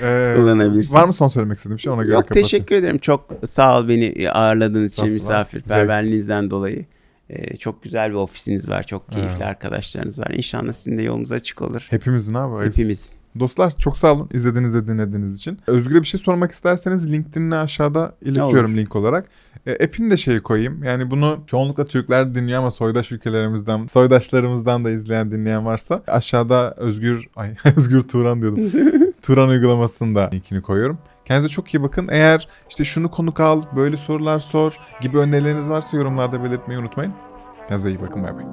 Ee, 0.01 0.33
Kullanabilirsin. 0.35 0.93
var 0.95 1.03
mı 1.03 1.13
son 1.13 1.27
söylemek 1.27 1.57
istediğim 1.57 1.79
şey 1.79 1.93
ona 1.93 2.03
göre 2.03 2.13
Yok 2.13 2.21
kapatayım. 2.21 2.43
teşekkür 2.43 2.75
ederim. 2.75 2.97
Çok 2.97 3.25
sağ 3.45 3.79
ol 3.79 3.87
beni 3.89 4.31
ağırladığınız 4.31 4.93
için 4.93 5.09
misafirperverliğinizden 5.09 6.49
dolayı. 6.51 6.85
Ee, 7.29 7.57
çok 7.57 7.83
güzel 7.83 8.09
bir 8.09 8.15
ofisiniz 8.15 8.69
var. 8.69 8.83
Çok 8.83 9.11
keyifli 9.11 9.31
Evet. 9.31 9.41
arkadaşlarınız 9.41 10.19
var. 10.19 10.31
İnşallah 10.33 10.73
sizin 10.73 10.97
de 10.97 11.01
yolunuz 11.03 11.31
açık 11.31 11.61
olur. 11.61 11.87
Hepimizin 11.89 12.33
abi. 12.33 12.65
Hepimiz. 12.65 13.11
Dostlar 13.39 13.71
çok 13.77 13.97
sağ 13.97 14.13
olun 14.13 14.29
izlediğiniz 14.33 14.75
ve 14.75 14.87
dinlediğiniz 14.87 15.37
için. 15.37 15.59
Özgür'e 15.67 16.01
bir 16.01 16.07
şey 16.07 16.19
sormak 16.19 16.51
isterseniz 16.51 17.11
LinkedIn'i 17.11 17.55
aşağıda 17.55 18.15
iletiyorum 18.21 18.71
olur. 18.71 18.77
link 18.79 18.95
olarak. 18.95 19.25
E, 19.65 19.85
app'ini 19.85 20.11
de 20.11 20.17
şey 20.17 20.39
koyayım. 20.39 20.83
Yani 20.83 21.11
bunu 21.11 21.39
çoğunlukla 21.47 21.85
Türkler 21.85 22.35
dinliyor 22.35 22.59
ama 22.59 22.71
soydaş 22.71 23.11
ülkelerimizden, 23.11 23.85
soydaşlarımızdan 23.87 24.85
da 24.85 24.91
izleyen 24.91 25.31
dinleyen 25.31 25.65
varsa 25.65 26.03
aşağıda 26.07 26.73
Özgür, 26.77 27.25
ay 27.35 27.49
Özgür 27.77 28.01
Turan 28.01 28.41
diyordum. 28.41 28.71
Turan 29.21 29.49
uygulamasında 29.49 30.29
linkini 30.33 30.61
koyuyorum. 30.61 30.97
Kendinize 31.25 31.49
çok 31.49 31.73
iyi 31.73 31.83
bakın. 31.83 32.07
Eğer 32.11 32.47
işte 32.69 32.83
şunu 32.83 33.11
konuk 33.11 33.39
al, 33.39 33.61
böyle 33.75 33.97
sorular 33.97 34.39
sor 34.39 34.73
gibi 35.01 35.17
önerileriniz 35.17 35.69
varsa 35.69 35.97
yorumlarda 35.97 36.43
belirtmeyi 36.43 36.79
unutmayın. 36.79 37.13
Kendinize 37.67 37.89
iyi 37.89 38.01
bakın. 38.01 38.23
Bay 38.23 38.35
bay. 38.35 38.45